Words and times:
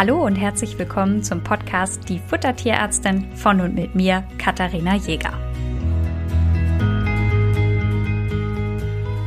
Hallo 0.00 0.24
und 0.24 0.36
herzlich 0.36 0.78
willkommen 0.78 1.22
zum 1.22 1.44
Podcast 1.44 2.08
Die 2.08 2.20
Futtertierärztin 2.20 3.36
von 3.36 3.60
und 3.60 3.74
mit 3.74 3.94
mir, 3.94 4.24
Katharina 4.38 4.96
Jäger. 4.96 5.34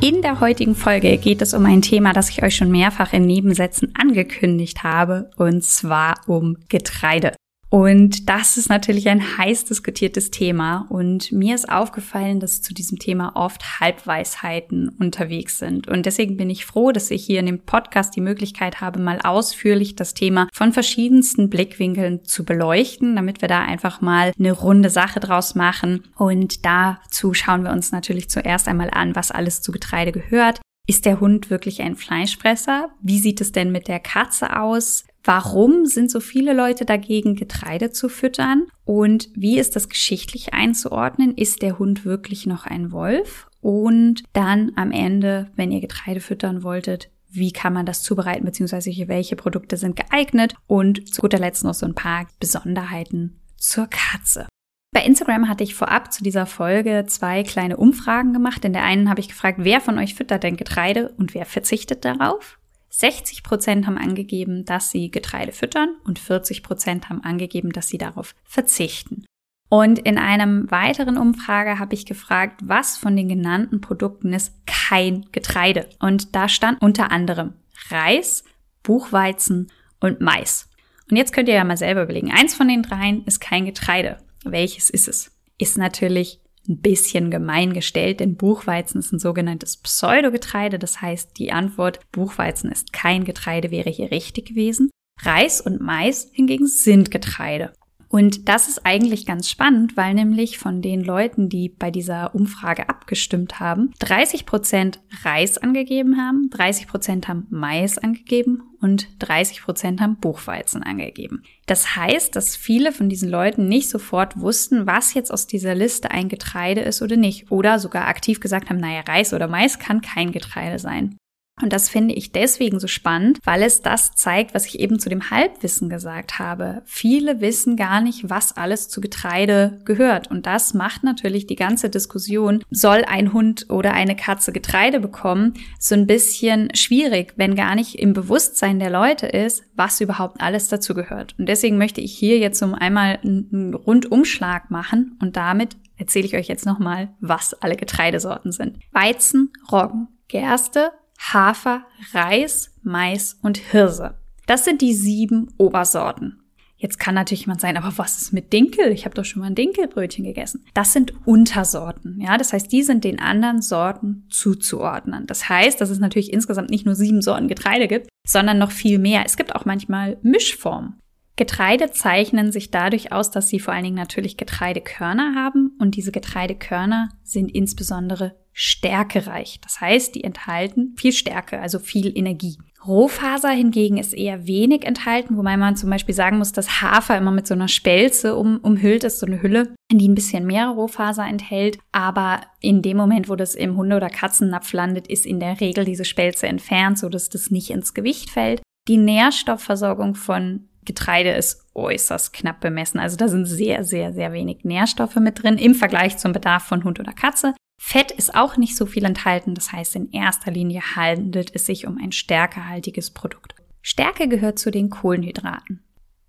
In 0.02 0.20
der 0.20 0.40
heutigen 0.40 0.74
Folge 0.74 1.16
geht 1.16 1.42
es 1.42 1.54
um 1.54 1.64
ein 1.64 1.80
Thema, 1.80 2.12
das 2.12 2.28
ich 2.28 2.42
euch 2.42 2.56
schon 2.56 2.72
mehrfach 2.72 3.12
in 3.12 3.24
Nebensätzen 3.24 3.94
angekündigt 3.96 4.82
habe, 4.82 5.30
und 5.36 5.62
zwar 5.62 6.16
um 6.26 6.56
Getreide. 6.68 7.36
Und 7.74 8.28
das 8.28 8.56
ist 8.56 8.68
natürlich 8.68 9.08
ein 9.08 9.36
heiß 9.36 9.64
diskutiertes 9.64 10.30
Thema. 10.30 10.86
Und 10.90 11.32
mir 11.32 11.56
ist 11.56 11.68
aufgefallen, 11.68 12.38
dass 12.38 12.62
zu 12.62 12.72
diesem 12.72 13.00
Thema 13.00 13.32
oft 13.34 13.80
Halbweisheiten 13.80 14.90
unterwegs 15.00 15.58
sind. 15.58 15.88
Und 15.88 16.06
deswegen 16.06 16.36
bin 16.36 16.50
ich 16.50 16.66
froh, 16.66 16.92
dass 16.92 17.10
ich 17.10 17.24
hier 17.24 17.40
in 17.40 17.46
dem 17.46 17.58
Podcast 17.58 18.14
die 18.14 18.20
Möglichkeit 18.20 18.80
habe, 18.80 19.00
mal 19.00 19.18
ausführlich 19.24 19.96
das 19.96 20.14
Thema 20.14 20.46
von 20.52 20.72
verschiedensten 20.72 21.50
Blickwinkeln 21.50 22.22
zu 22.22 22.44
beleuchten, 22.44 23.16
damit 23.16 23.40
wir 23.40 23.48
da 23.48 23.64
einfach 23.64 24.00
mal 24.00 24.30
eine 24.38 24.52
runde 24.52 24.88
Sache 24.88 25.18
draus 25.18 25.56
machen. 25.56 26.04
Und 26.14 26.64
dazu 26.64 27.34
schauen 27.34 27.64
wir 27.64 27.72
uns 27.72 27.90
natürlich 27.90 28.30
zuerst 28.30 28.68
einmal 28.68 28.90
an, 28.90 29.16
was 29.16 29.32
alles 29.32 29.62
zu 29.62 29.72
Getreide 29.72 30.12
gehört. 30.12 30.60
Ist 30.86 31.06
der 31.06 31.18
Hund 31.18 31.50
wirklich 31.50 31.82
ein 31.82 31.96
Fleischfresser? 31.96 32.90
Wie 33.02 33.18
sieht 33.18 33.40
es 33.40 33.50
denn 33.50 33.72
mit 33.72 33.88
der 33.88 33.98
Katze 33.98 34.60
aus? 34.60 35.06
Warum 35.26 35.86
sind 35.86 36.10
so 36.10 36.20
viele 36.20 36.52
Leute 36.52 36.84
dagegen, 36.84 37.34
Getreide 37.34 37.90
zu 37.90 38.10
füttern? 38.10 38.66
Und 38.84 39.30
wie 39.34 39.58
ist 39.58 39.74
das 39.74 39.88
geschichtlich 39.88 40.52
einzuordnen? 40.52 41.34
Ist 41.34 41.62
der 41.62 41.78
Hund 41.78 42.04
wirklich 42.04 42.46
noch 42.46 42.66
ein 42.66 42.92
Wolf? 42.92 43.48
Und 43.62 44.22
dann 44.34 44.72
am 44.76 44.92
Ende, 44.92 45.50
wenn 45.56 45.72
ihr 45.72 45.80
Getreide 45.80 46.20
füttern 46.20 46.62
wolltet, 46.62 47.10
wie 47.30 47.52
kann 47.52 47.72
man 47.72 47.86
das 47.86 48.02
zubereiten, 48.02 48.44
beziehungsweise 48.44 48.90
welche 49.08 49.34
Produkte 49.34 49.78
sind 49.78 49.96
geeignet? 49.96 50.54
Und 50.66 51.12
zu 51.12 51.22
guter 51.22 51.38
Letzt 51.38 51.64
noch 51.64 51.74
so 51.74 51.86
ein 51.86 51.94
paar 51.94 52.26
Besonderheiten 52.38 53.40
zur 53.56 53.86
Katze. 53.86 54.46
Bei 54.92 55.02
Instagram 55.02 55.48
hatte 55.48 55.64
ich 55.64 55.74
vorab 55.74 56.12
zu 56.12 56.22
dieser 56.22 56.44
Folge 56.44 57.06
zwei 57.08 57.42
kleine 57.42 57.78
Umfragen 57.78 58.34
gemacht. 58.34 58.64
In 58.64 58.74
der 58.74 58.84
einen 58.84 59.08
habe 59.08 59.20
ich 59.20 59.28
gefragt, 59.28 59.58
wer 59.62 59.80
von 59.80 59.98
euch 59.98 60.14
füttert 60.14 60.42
denn 60.42 60.56
Getreide 60.56 61.14
und 61.16 61.34
wer 61.34 61.46
verzichtet 61.46 62.04
darauf? 62.04 62.58
60 62.96 63.42
Prozent 63.42 63.86
haben 63.86 63.98
angegeben, 63.98 64.64
dass 64.64 64.90
sie 64.90 65.10
Getreide 65.10 65.50
füttern 65.50 65.96
und 66.04 66.20
40 66.20 66.62
Prozent 66.62 67.08
haben 67.08 67.24
angegeben, 67.24 67.70
dass 67.70 67.88
sie 67.88 67.98
darauf 67.98 68.36
verzichten. 68.44 69.24
Und 69.68 69.98
in 69.98 70.16
einem 70.16 70.70
weiteren 70.70 71.18
Umfrage 71.18 71.80
habe 71.80 71.94
ich 71.94 72.06
gefragt, 72.06 72.60
was 72.62 72.96
von 72.96 73.16
den 73.16 73.28
genannten 73.28 73.80
Produkten 73.80 74.32
ist 74.32 74.54
kein 74.66 75.26
Getreide. 75.32 75.88
Und 75.98 76.36
da 76.36 76.48
stand 76.48 76.80
unter 76.80 77.10
anderem 77.10 77.54
Reis, 77.88 78.44
Buchweizen 78.84 79.72
und 79.98 80.20
Mais. 80.20 80.68
Und 81.10 81.16
jetzt 81.16 81.32
könnt 81.32 81.48
ihr 81.48 81.54
ja 81.54 81.64
mal 81.64 81.76
selber 81.76 82.04
überlegen, 82.04 82.30
eins 82.30 82.54
von 82.54 82.68
den 82.68 82.82
dreien 82.82 83.24
ist 83.24 83.40
kein 83.40 83.64
Getreide. 83.64 84.18
Welches 84.44 84.88
ist 84.88 85.08
es? 85.08 85.32
Ist 85.58 85.76
natürlich 85.76 86.40
ein 86.68 86.80
bisschen 86.80 87.30
gemein 87.30 87.72
gestellt, 87.72 88.20
denn 88.20 88.36
Buchweizen 88.36 89.00
ist 89.00 89.12
ein 89.12 89.18
sogenanntes 89.18 89.76
Pseudogetreide. 89.76 90.78
Das 90.78 91.00
heißt, 91.00 91.38
die 91.38 91.52
Antwort 91.52 92.00
Buchweizen 92.10 92.70
ist 92.70 92.92
kein 92.92 93.24
Getreide 93.24 93.70
wäre 93.70 93.90
hier 93.90 94.10
richtig 94.10 94.46
gewesen. 94.46 94.90
Reis 95.20 95.60
und 95.60 95.80
Mais 95.80 96.30
hingegen 96.32 96.66
sind 96.66 97.10
Getreide. 97.10 97.72
Und 98.14 98.48
das 98.48 98.68
ist 98.68 98.86
eigentlich 98.86 99.26
ganz 99.26 99.50
spannend, 99.50 99.96
weil 99.96 100.14
nämlich 100.14 100.56
von 100.56 100.80
den 100.80 101.02
Leuten, 101.02 101.48
die 101.48 101.68
bei 101.68 101.90
dieser 101.90 102.32
Umfrage 102.32 102.88
abgestimmt 102.88 103.58
haben, 103.58 103.92
30 103.98 104.46
Prozent 104.46 105.00
Reis 105.24 105.58
angegeben 105.58 106.16
haben, 106.16 106.48
30 106.48 106.86
Prozent 106.86 107.26
haben 107.26 107.48
Mais 107.50 107.98
angegeben 107.98 108.62
und 108.80 109.08
30 109.18 109.62
Prozent 109.62 110.00
haben 110.00 110.20
Buchweizen 110.20 110.84
angegeben. 110.84 111.42
Das 111.66 111.96
heißt, 111.96 112.36
dass 112.36 112.54
viele 112.54 112.92
von 112.92 113.08
diesen 113.08 113.30
Leuten 113.30 113.66
nicht 113.66 113.90
sofort 113.90 114.38
wussten, 114.38 114.86
was 114.86 115.14
jetzt 115.14 115.32
aus 115.32 115.48
dieser 115.48 115.74
Liste 115.74 116.12
ein 116.12 116.28
Getreide 116.28 116.82
ist 116.82 117.02
oder 117.02 117.16
nicht. 117.16 117.50
Oder 117.50 117.80
sogar 117.80 118.06
aktiv 118.06 118.38
gesagt 118.38 118.70
haben, 118.70 118.78
naja, 118.78 119.00
Reis 119.00 119.34
oder 119.34 119.48
Mais 119.48 119.80
kann 119.80 120.02
kein 120.02 120.30
Getreide 120.30 120.78
sein. 120.78 121.16
Und 121.62 121.72
das 121.72 121.88
finde 121.88 122.14
ich 122.14 122.32
deswegen 122.32 122.80
so 122.80 122.88
spannend, 122.88 123.38
weil 123.44 123.62
es 123.62 123.80
das 123.80 124.12
zeigt, 124.12 124.54
was 124.54 124.66
ich 124.66 124.80
eben 124.80 124.98
zu 124.98 125.08
dem 125.08 125.30
Halbwissen 125.30 125.88
gesagt 125.88 126.40
habe. 126.40 126.82
Viele 126.84 127.40
wissen 127.40 127.76
gar 127.76 128.00
nicht, 128.00 128.28
was 128.28 128.56
alles 128.56 128.88
zu 128.88 129.00
Getreide 129.00 129.80
gehört. 129.84 130.30
Und 130.30 130.46
das 130.46 130.74
macht 130.74 131.04
natürlich 131.04 131.46
die 131.46 131.54
ganze 131.54 131.90
Diskussion, 131.90 132.64
soll 132.70 133.04
ein 133.06 133.32
Hund 133.32 133.66
oder 133.70 133.92
eine 133.92 134.16
Katze 134.16 134.50
Getreide 134.50 134.98
bekommen, 134.98 135.54
so 135.78 135.94
ein 135.94 136.08
bisschen 136.08 136.74
schwierig, 136.74 137.34
wenn 137.36 137.54
gar 137.54 137.76
nicht 137.76 138.00
im 138.00 138.14
Bewusstsein 138.14 138.80
der 138.80 138.90
Leute 138.90 139.26
ist, 139.28 139.62
was 139.76 140.00
überhaupt 140.00 140.40
alles 140.40 140.68
dazu 140.68 140.92
gehört. 140.92 141.36
Und 141.38 141.48
deswegen 141.48 141.78
möchte 141.78 142.00
ich 142.00 142.18
hier 142.18 142.38
jetzt 142.38 142.60
um 142.62 142.74
einmal 142.74 143.20
einen 143.22 143.74
Rundumschlag 143.74 144.72
machen 144.72 145.16
und 145.20 145.36
damit 145.36 145.76
erzähle 145.96 146.26
ich 146.26 146.34
euch 146.34 146.48
jetzt 146.48 146.66
nochmal, 146.66 147.14
was 147.20 147.54
alle 147.54 147.76
Getreidesorten 147.76 148.50
sind. 148.50 148.80
Weizen, 148.90 149.52
Roggen, 149.70 150.08
Gerste, 150.26 150.90
Hafer, 151.32 151.86
Reis, 152.12 152.74
Mais 152.82 153.38
und 153.42 153.56
Hirse. 153.56 154.18
Das 154.46 154.64
sind 154.64 154.82
die 154.82 154.94
sieben 154.94 155.48
Obersorten. 155.56 156.40
Jetzt 156.76 156.98
kann 156.98 157.14
natürlich 157.14 157.42
jemand 157.42 157.62
sein, 157.62 157.78
aber 157.78 157.96
was 157.96 158.20
ist 158.20 158.32
mit 158.32 158.52
Dinkel? 158.52 158.92
Ich 158.92 159.06
habe 159.06 159.14
doch 159.14 159.24
schon 159.24 159.40
mal 159.40 159.46
ein 159.46 159.54
Dinkelbrötchen 159.54 160.24
gegessen. 160.24 160.66
Das 160.74 160.92
sind 160.92 161.14
Untersorten. 161.26 162.20
Ja, 162.20 162.36
das 162.36 162.52
heißt, 162.52 162.70
die 162.70 162.82
sind 162.82 163.04
den 163.04 163.20
anderen 163.20 163.62
Sorten 163.62 164.26
zuzuordnen. 164.28 165.26
Das 165.26 165.48
heißt, 165.48 165.80
dass 165.80 165.88
es 165.88 165.98
natürlich 165.98 166.30
insgesamt 166.30 166.68
nicht 166.68 166.84
nur 166.84 166.94
sieben 166.94 167.22
Sorten 167.22 167.48
Getreide 167.48 167.88
gibt, 167.88 168.08
sondern 168.26 168.58
noch 168.58 168.70
viel 168.70 168.98
mehr. 168.98 169.22
Es 169.24 169.38
gibt 169.38 169.54
auch 169.54 169.64
manchmal 169.64 170.18
Mischformen. 170.22 170.98
Getreide 171.36 171.90
zeichnen 171.90 172.52
sich 172.52 172.70
dadurch 172.70 173.12
aus, 173.12 173.30
dass 173.30 173.48
sie 173.48 173.60
vor 173.60 173.72
allen 173.72 173.84
Dingen 173.84 173.96
natürlich 173.96 174.36
Getreidekörner 174.36 175.34
haben 175.34 175.76
und 175.80 175.96
diese 175.96 176.12
Getreidekörner 176.12 177.08
sind 177.22 177.50
insbesondere 177.50 178.36
stärkereich. 178.54 179.58
Das 179.60 179.80
heißt, 179.80 180.14
die 180.14 180.24
enthalten 180.24 180.94
viel 180.96 181.12
Stärke, 181.12 181.60
also 181.60 181.80
viel 181.80 182.16
Energie. 182.16 182.56
Rohfaser 182.86 183.50
hingegen 183.50 183.96
ist 183.96 184.12
eher 184.12 184.46
wenig 184.46 184.84
enthalten, 184.84 185.36
wobei 185.36 185.56
man 185.56 185.74
zum 185.74 185.90
Beispiel 185.90 186.14
sagen 186.14 186.38
muss, 186.38 186.52
dass 186.52 186.82
Hafer 186.82 187.16
immer 187.16 187.30
mit 187.30 187.46
so 187.46 187.54
einer 187.54 187.68
Spelze 187.68 188.36
um, 188.36 188.58
umhüllt 188.58 189.04
ist, 189.04 189.18
so 189.18 189.26
eine 189.26 189.42
Hülle, 189.42 189.74
die 189.90 190.08
ein 190.08 190.14
bisschen 190.14 190.46
mehr 190.46 190.68
Rohfaser 190.68 191.26
enthält. 191.26 191.78
Aber 191.92 192.42
in 192.60 192.82
dem 192.82 192.96
Moment, 192.96 193.28
wo 193.28 193.36
das 193.36 193.54
im 193.54 193.76
Hunde- 193.76 193.96
oder 193.96 194.10
Katzennapf 194.10 194.72
landet, 194.72 195.08
ist 195.08 195.26
in 195.26 195.40
der 195.40 195.60
Regel 195.60 195.84
diese 195.84 196.04
Spelze 196.04 196.46
entfernt, 196.46 196.98
so 196.98 197.08
dass 197.08 197.30
das 197.30 197.50
nicht 197.50 197.70
ins 197.70 197.94
Gewicht 197.94 198.30
fällt. 198.30 198.62
Die 198.86 198.98
Nährstoffversorgung 198.98 200.14
von 200.14 200.68
Getreide 200.84 201.30
ist 201.30 201.64
äußerst 201.74 202.34
knapp 202.34 202.60
bemessen. 202.60 203.00
Also 203.00 203.16
da 203.16 203.28
sind 203.28 203.46
sehr, 203.46 203.82
sehr, 203.84 204.12
sehr 204.12 204.32
wenig 204.32 204.64
Nährstoffe 204.64 205.16
mit 205.16 205.42
drin 205.42 205.56
im 205.56 205.74
Vergleich 205.74 206.18
zum 206.18 206.32
Bedarf 206.32 206.64
von 206.64 206.84
Hund 206.84 207.00
oder 207.00 207.12
Katze. 207.12 207.54
Fett 207.86 208.12
ist 208.12 208.34
auch 208.34 208.56
nicht 208.56 208.76
so 208.76 208.86
viel 208.86 209.04
enthalten. 209.04 209.54
Das 209.54 209.70
heißt, 209.70 209.94
in 209.94 210.10
erster 210.10 210.50
Linie 210.50 210.80
handelt 210.96 211.54
es 211.54 211.66
sich 211.66 211.86
um 211.86 211.98
ein 212.02 212.12
stärkehaltiges 212.12 213.10
Produkt. 213.10 213.54
Stärke 213.82 214.26
gehört 214.26 214.58
zu 214.58 214.70
den 214.70 214.88
Kohlenhydraten. 214.88 215.84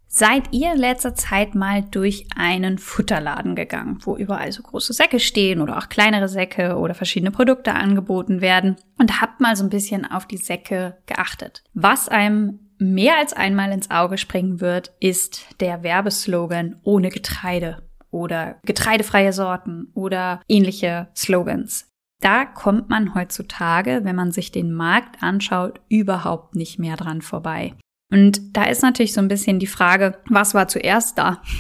Seid 0.05 0.51
ihr 0.51 0.73
in 0.73 0.77
letzter 0.77 1.15
Zeit 1.15 1.55
mal 1.55 1.81
durch 1.81 2.27
einen 2.35 2.77
Futterladen 2.77 3.55
gegangen, 3.55 3.99
wo 4.01 4.17
überall 4.17 4.51
so 4.51 4.63
große 4.63 4.91
Säcke 4.91 5.21
stehen 5.21 5.61
oder 5.61 5.77
auch 5.77 5.87
kleinere 5.87 6.27
Säcke 6.27 6.75
oder 6.75 6.93
verschiedene 6.93 7.31
Produkte 7.31 7.73
angeboten 7.73 8.41
werden 8.41 8.75
und 8.99 9.21
habt 9.21 9.39
mal 9.39 9.55
so 9.55 9.63
ein 9.63 9.69
bisschen 9.69 10.05
auf 10.05 10.27
die 10.27 10.37
Säcke 10.37 10.97
geachtet? 11.05 11.63
Was 11.73 12.09
einem 12.09 12.59
mehr 12.79 13.17
als 13.17 13.31
einmal 13.31 13.71
ins 13.71 13.89
Auge 13.91 14.17
springen 14.17 14.59
wird, 14.59 14.91
ist 14.99 15.47
der 15.61 15.83
Werbeslogan 15.83 16.81
ohne 16.83 17.09
Getreide 17.09 17.81
oder 18.11 18.57
getreidefreie 18.65 19.33
Sorten 19.33 19.87
oder 19.93 20.41
ähnliche 20.47 21.09
Slogans. 21.15 21.91
Da 22.21 22.45
kommt 22.45 22.89
man 22.89 23.13
heutzutage, 23.13 24.01
wenn 24.03 24.15
man 24.15 24.31
sich 24.31 24.51
den 24.51 24.73
Markt 24.73 25.21
anschaut, 25.21 25.81
überhaupt 25.89 26.55
nicht 26.55 26.79
mehr 26.79 26.95
dran 26.95 27.21
vorbei. 27.21 27.73
Und 28.11 28.55
da 28.55 28.65
ist 28.65 28.81
natürlich 28.81 29.13
so 29.13 29.21
ein 29.21 29.27
bisschen 29.27 29.59
die 29.59 29.67
Frage, 29.67 30.17
was 30.29 30.53
war 30.53 30.67
zuerst 30.67 31.17
da? 31.17 31.41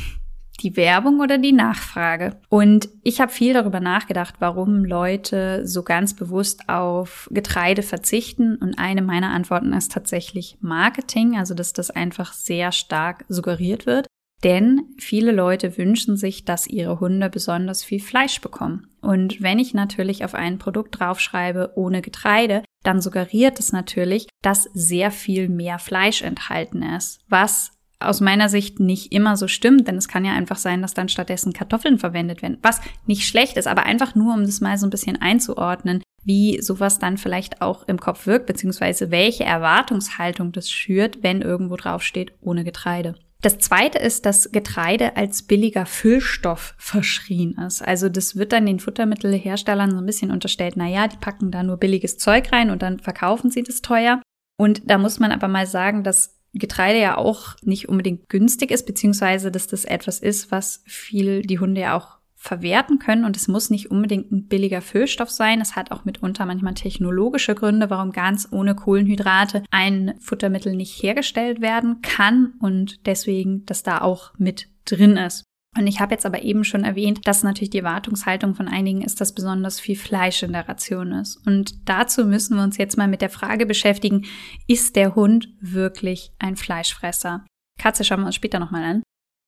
die 0.61 0.77
Werbung 0.77 1.19
oder 1.19 1.37
die 1.37 1.51
Nachfrage. 1.51 2.39
Und 2.47 2.87
ich 3.03 3.19
habe 3.19 3.31
viel 3.31 3.53
darüber 3.53 3.81
nachgedacht, 3.81 4.35
warum 4.39 4.85
Leute 4.85 5.67
so 5.67 5.83
ganz 5.83 6.15
bewusst 6.15 6.69
auf 6.69 7.27
Getreide 7.31 7.83
verzichten. 7.83 8.55
Und 8.55 8.79
eine 8.79 9.01
meiner 9.01 9.31
Antworten 9.31 9.73
ist 9.73 9.91
tatsächlich 9.91 10.57
Marketing, 10.61 11.37
also 11.37 11.53
dass 11.53 11.73
das 11.73 11.91
einfach 11.91 12.31
sehr 12.31 12.71
stark 12.71 13.25
suggeriert 13.27 13.85
wird. 13.85 14.07
Denn 14.45 14.83
viele 14.99 15.31
Leute 15.31 15.75
wünschen 15.75 16.17
sich, 16.17 16.45
dass 16.45 16.67
ihre 16.67 16.99
Hunde 16.99 17.31
besonders 17.31 17.83
viel 17.83 17.99
Fleisch 17.99 18.41
bekommen. 18.41 18.87
Und 19.01 19.41
wenn 19.41 19.57
ich 19.57 19.73
natürlich 19.73 20.23
auf 20.23 20.35
ein 20.35 20.59
Produkt 20.59 20.99
draufschreibe 20.99 21.71
ohne 21.75 22.03
Getreide, 22.03 22.63
dann 22.83 23.01
suggeriert 23.01 23.59
es 23.59 23.71
natürlich, 23.71 24.27
dass 24.43 24.69
sehr 24.75 25.09
viel 25.09 25.49
mehr 25.49 25.79
Fleisch 25.79 26.21
enthalten 26.21 26.83
ist, 26.83 27.21
was 27.27 27.71
aus 27.99 28.21
meiner 28.21 28.47
Sicht 28.47 28.79
nicht 28.79 29.11
immer 29.13 29.35
so 29.35 29.47
stimmt, 29.47 29.87
denn 29.87 29.95
es 29.95 30.07
kann 30.07 30.25
ja 30.25 30.33
einfach 30.33 30.57
sein, 30.57 30.83
dass 30.83 30.93
dann 30.93 31.09
stattdessen 31.09 31.53
Kartoffeln 31.53 31.97
verwendet 31.97 32.43
werden, 32.43 32.59
was 32.61 32.81
nicht 33.07 33.25
schlecht 33.25 33.57
ist, 33.57 33.67
aber 33.67 33.87
einfach 33.87 34.13
nur, 34.13 34.35
um 34.35 34.45
das 34.45 34.61
mal 34.61 34.77
so 34.77 34.85
ein 34.85 34.91
bisschen 34.91 35.19
einzuordnen, 35.19 36.03
wie 36.23 36.61
sowas 36.61 36.99
dann 36.99 37.17
vielleicht 37.17 37.61
auch 37.61 37.87
im 37.87 37.99
Kopf 37.99 38.27
wirkt, 38.27 38.45
beziehungsweise 38.45 39.09
welche 39.09 39.45
Erwartungshaltung 39.45 40.51
das 40.51 40.69
schürt, 40.69 41.23
wenn 41.23 41.41
irgendwo 41.41 41.77
drauf 41.77 42.03
steht, 42.03 42.33
ohne 42.41 42.63
Getreide. 42.63 43.15
Das 43.41 43.59
zweite 43.59 43.99
ist, 43.99 44.25
dass 44.25 44.51
Getreide 44.51 45.17
als 45.17 45.43
billiger 45.43 45.85
Füllstoff 45.85 46.73
verschrien 46.77 47.57
ist. 47.59 47.81
Also 47.81 48.09
das 48.09 48.35
wird 48.35 48.53
dann 48.53 48.65
den 48.65 48.79
Futtermittelherstellern 48.79 49.91
so 49.91 49.97
ein 49.97 50.05
bisschen 50.05 50.31
unterstellt, 50.31 50.75
na 50.77 50.87
ja, 50.87 51.07
die 51.07 51.17
packen 51.17 51.51
da 51.51 51.61
nur 51.61 51.77
billiges 51.77 52.17
Zeug 52.17 52.51
rein 52.51 52.71
und 52.71 52.81
dann 52.81 52.99
verkaufen 52.99 53.51
sie 53.51 53.61
das 53.61 53.81
teuer. 53.81 54.21
Und 54.57 54.89
da 54.89 54.97
muss 54.97 55.19
man 55.19 55.31
aber 55.31 55.47
mal 55.47 55.67
sagen, 55.67 56.03
dass 56.03 56.39
Getreide 56.53 56.99
ja 56.99 57.17
auch 57.17 57.55
nicht 57.61 57.89
unbedingt 57.89 58.29
günstig 58.29 58.71
ist, 58.71 58.85
beziehungsweise 58.85 59.51
dass 59.51 59.67
das 59.67 59.85
etwas 59.85 60.19
ist, 60.19 60.51
was 60.51 60.81
viel 60.85 61.41
die 61.41 61.59
Hunde 61.59 61.81
ja 61.81 61.97
auch 61.97 62.17
verwerten 62.45 62.99
können 62.99 63.25
und 63.25 63.35
es 63.35 63.47
muss 63.47 63.69
nicht 63.69 63.89
unbedingt 63.89 64.31
ein 64.31 64.47
billiger 64.47 64.81
Füllstoff 64.81 65.31
sein. 65.31 65.61
Es 65.61 65.75
hat 65.75 65.91
auch 65.91 66.05
mitunter 66.05 66.45
manchmal 66.45 66.75
technologische 66.75 67.55
Gründe, 67.55 67.89
warum 67.89 68.11
ganz 68.11 68.47
ohne 68.51 68.75
Kohlenhydrate 68.75 69.63
ein 69.71 70.13
Futtermittel 70.19 70.75
nicht 70.75 71.01
hergestellt 71.01 71.59
werden 71.59 72.01
kann 72.01 72.53
und 72.59 73.05
deswegen 73.07 73.65
das 73.65 73.81
da 73.81 74.01
auch 74.01 74.33
mit 74.37 74.69
drin 74.85 75.17
ist. 75.17 75.43
Und 75.77 75.87
ich 75.87 75.99
habe 75.99 76.13
jetzt 76.13 76.25
aber 76.25 76.43
eben 76.43 76.63
schon 76.63 76.85
erwähnt, 76.85 77.27
dass 77.27 77.43
natürlich 77.43 77.71
die 77.71 77.79
Erwartungshaltung 77.79 78.55
von 78.55 78.69
einigen 78.69 79.01
ist, 79.01 79.19
dass 79.19 79.33
besonders 79.35 79.79
viel 79.79 79.97
Fleisch 79.97 80.41
in 80.43 80.53
der 80.53 80.69
Ration 80.69 81.11
ist. 81.11 81.45
Und 81.45 81.89
dazu 81.89 82.25
müssen 82.25 82.55
wir 82.55 82.63
uns 82.63 82.77
jetzt 82.77 82.97
mal 82.97 83.09
mit 83.09 83.21
der 83.21 83.29
Frage 83.29 83.65
beschäftigen, 83.65 84.25
ist 84.67 84.95
der 84.95 85.15
Hund 85.15 85.49
wirklich 85.59 86.31
ein 86.39 86.55
Fleischfresser? 86.55 87.45
Katze 87.77 88.05
schauen 88.05 88.21
wir 88.21 88.27
uns 88.27 88.35
später 88.35 88.59
nochmal 88.59 88.83
an. 88.83 89.03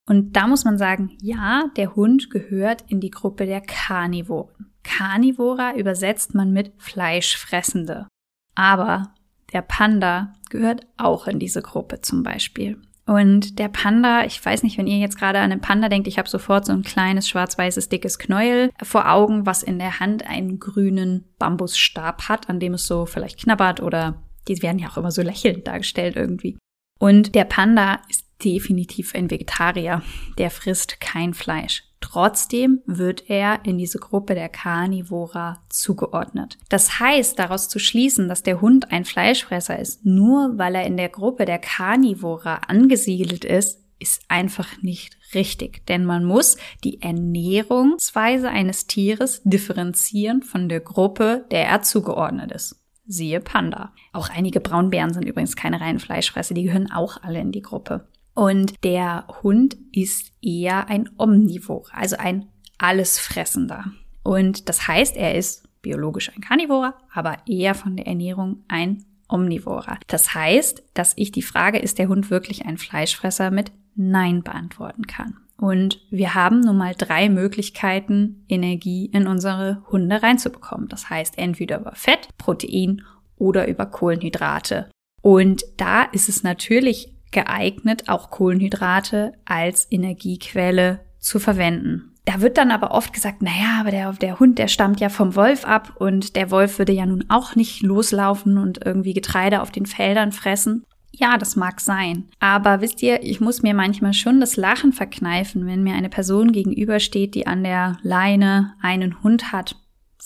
Und 0.07 0.33
da 0.33 0.47
muss 0.47 0.65
man 0.65 0.77
sagen, 0.77 1.17
ja, 1.21 1.65
der 1.75 1.95
Hund 1.95 2.29
gehört 2.29 2.83
in 2.87 3.01
die 3.01 3.11
Gruppe 3.11 3.45
der 3.45 3.61
Karnivoren. 3.61 4.71
Karnivora 4.83 5.75
übersetzt 5.75 6.33
man 6.33 6.53
mit 6.53 6.71
Fleischfressende. 6.77 8.07
Aber 8.55 9.13
der 9.51 9.61
Panda 9.61 10.33
gehört 10.49 10.87
auch 10.95 11.27
in 11.27 11.39
diese 11.39 11.61
Gruppe 11.61 12.01
zum 12.01 12.23
Beispiel. 12.23 12.81
Und 13.05 13.59
der 13.59 13.69
Panda, 13.69 14.25
ich 14.25 14.43
weiß 14.43 14.63
nicht, 14.63 14.77
wenn 14.77 14.87
ihr 14.87 14.97
jetzt 14.97 15.17
gerade 15.17 15.39
an 15.39 15.49
den 15.49 15.61
Panda 15.61 15.87
denkt, 15.87 16.07
ich 16.07 16.17
habe 16.17 16.27
sofort 16.27 16.65
so 16.65 16.73
ein 16.73 16.81
kleines 16.83 17.29
schwarz-weißes 17.29 17.87
dickes 17.87 18.19
Knäuel 18.19 18.71
vor 18.83 19.09
Augen, 19.09 19.45
was 19.45 19.63
in 19.63 19.79
der 19.79 20.01
Hand 20.01 20.27
einen 20.27 20.59
grünen 20.59 21.23
Bambusstab 21.39 22.27
hat, 22.27 22.49
an 22.49 22.59
dem 22.59 22.73
es 22.73 22.85
so 22.85 23.05
vielleicht 23.05 23.39
knabbert 23.39 23.81
oder 23.81 24.21
die 24.47 24.61
werden 24.61 24.79
ja 24.79 24.89
auch 24.89 24.97
immer 24.97 25.11
so 25.11 25.21
lächelnd 25.21 25.67
dargestellt 25.67 26.17
irgendwie. 26.17 26.57
Und 26.99 27.35
der 27.35 27.45
Panda 27.45 28.01
ist 28.09 28.26
definitiv 28.43 29.15
ein 29.15 29.29
Vegetarier. 29.29 30.01
Der 30.37 30.49
frisst 30.49 30.99
kein 30.99 31.33
Fleisch. 31.33 31.83
Trotzdem 31.99 32.81
wird 32.85 33.29
er 33.29 33.65
in 33.65 33.77
diese 33.77 33.97
Gruppe 33.97 34.35
der 34.35 34.49
Carnivora 34.49 35.63
zugeordnet. 35.69 36.57
Das 36.69 36.99
heißt, 36.99 37.39
daraus 37.39 37.69
zu 37.69 37.79
schließen, 37.79 38.29
dass 38.29 38.43
der 38.43 38.61
Hund 38.61 38.91
ein 38.91 39.03
Fleischfresser 39.03 39.79
ist, 39.79 40.05
nur 40.05 40.57
weil 40.57 40.75
er 40.75 40.85
in 40.85 40.97
der 40.97 41.09
Gruppe 41.09 41.45
der 41.45 41.59
Carnivora 41.59 42.61
angesiedelt 42.67 43.43
ist, 43.45 43.81
ist 43.99 44.21
einfach 44.27 44.81
nicht 44.83 45.17
richtig. 45.33 45.87
Denn 45.87 46.05
man 46.05 46.23
muss 46.23 46.57
die 46.83 47.01
Ernährungsweise 47.01 48.49
eines 48.49 48.85
Tieres 48.85 49.41
differenzieren 49.43 50.43
von 50.43 50.69
der 50.69 50.81
Gruppe, 50.81 51.45
der 51.49 51.65
er 51.65 51.81
zugeordnet 51.81 52.51
ist. 52.51 52.79
Siehe 53.07 53.39
Panda. 53.39 53.93
Auch 54.11 54.29
einige 54.29 54.59
Braunbären 54.59 55.13
sind 55.13 55.25
übrigens 55.25 55.55
keine 55.55 55.81
reinen 55.81 55.99
Fleischfresser, 55.99 56.53
die 56.53 56.63
gehören 56.63 56.91
auch 56.91 57.23
alle 57.23 57.39
in 57.39 57.51
die 57.51 57.61
Gruppe. 57.61 58.07
Und 58.37 58.83
der 58.83 59.25
Hund 59.41 59.77
ist 59.91 60.31
eher 60.43 60.89
ein 60.89 61.09
Omnivor, 61.17 61.87
also 61.91 62.17
ein 62.17 62.45
Allesfressender. 62.77 63.85
Und 64.21 64.69
das 64.69 64.87
heißt, 64.87 65.17
er 65.17 65.33
ist 65.33 65.67
biologisch 65.81 66.29
ein 66.29 66.41
Karnivorer, 66.41 66.93
aber 67.11 67.37
eher 67.47 67.73
von 67.73 67.95
der 67.95 68.05
Ernährung 68.05 68.63
ein 68.67 69.03
Omnivorer. 69.27 69.97
Das 70.05 70.35
heißt, 70.35 70.83
dass 70.93 71.13
ich 71.15 71.31
die 71.31 71.41
Frage, 71.41 71.79
ist 71.79 71.97
der 71.97 72.09
Hund 72.09 72.29
wirklich 72.29 72.67
ein 72.67 72.77
Fleischfresser, 72.77 73.49
mit 73.49 73.71
Nein 73.95 74.43
beantworten 74.43 75.07
kann. 75.07 75.39
Und 75.59 75.99
wir 76.11 76.35
haben 76.35 76.59
nun 76.59 76.77
mal 76.77 76.93
drei 76.95 77.29
Möglichkeiten, 77.29 78.45
Energie 78.47 79.07
in 79.07 79.25
unsere 79.25 79.81
Hunde 79.89 80.21
reinzubekommen. 80.21 80.89
Das 80.89 81.09
heißt, 81.09 81.39
entweder 81.39 81.79
über 81.79 81.95
Fett, 81.95 82.29
Protein 82.37 83.01
oder 83.35 83.67
über 83.67 83.87
Kohlenhydrate. 83.87 84.91
Und 85.23 85.63
da 85.77 86.03
ist 86.03 86.29
es 86.29 86.43
natürlich 86.43 87.16
geeignet, 87.37 88.09
auch 88.09 88.31
Kohlenhydrate 88.31 89.33
als 89.45 89.85
Energiequelle 89.91 91.01
zu 91.19 91.37
verwenden. 91.37 92.15
Da 92.25 92.41
wird 92.41 92.57
dann 92.57 92.71
aber 92.71 92.89
oft 92.89 93.13
gesagt, 93.13 93.43
naja, 93.43 93.77
aber 93.79 93.91
der, 93.91 94.11
der 94.13 94.39
Hund, 94.39 94.57
der 94.57 94.67
stammt 94.67 94.99
ja 94.99 95.09
vom 95.09 95.35
Wolf 95.35 95.65
ab 95.65 95.93
und 95.99 96.35
der 96.35 96.49
Wolf 96.49 96.79
würde 96.79 96.93
ja 96.93 97.05
nun 97.05 97.25
auch 97.29 97.55
nicht 97.55 97.83
loslaufen 97.83 98.57
und 98.57 98.83
irgendwie 98.83 99.13
Getreide 99.13 99.61
auf 99.61 99.69
den 99.69 99.85
Feldern 99.85 100.31
fressen. 100.31 100.83
Ja, 101.11 101.37
das 101.37 101.55
mag 101.55 101.79
sein. 101.79 102.25
Aber 102.39 102.81
wisst 102.81 103.03
ihr, 103.03 103.21
ich 103.21 103.39
muss 103.39 103.61
mir 103.61 103.75
manchmal 103.75 104.13
schon 104.13 104.39
das 104.39 104.57
Lachen 104.57 104.93
verkneifen, 104.93 105.67
wenn 105.67 105.83
mir 105.83 105.93
eine 105.93 106.09
Person 106.09 106.51
gegenübersteht, 106.51 107.35
die 107.35 107.45
an 107.45 107.63
der 107.63 107.97
Leine 108.01 108.73
einen 108.81 109.21
Hund 109.21 109.51
hat 109.51 109.75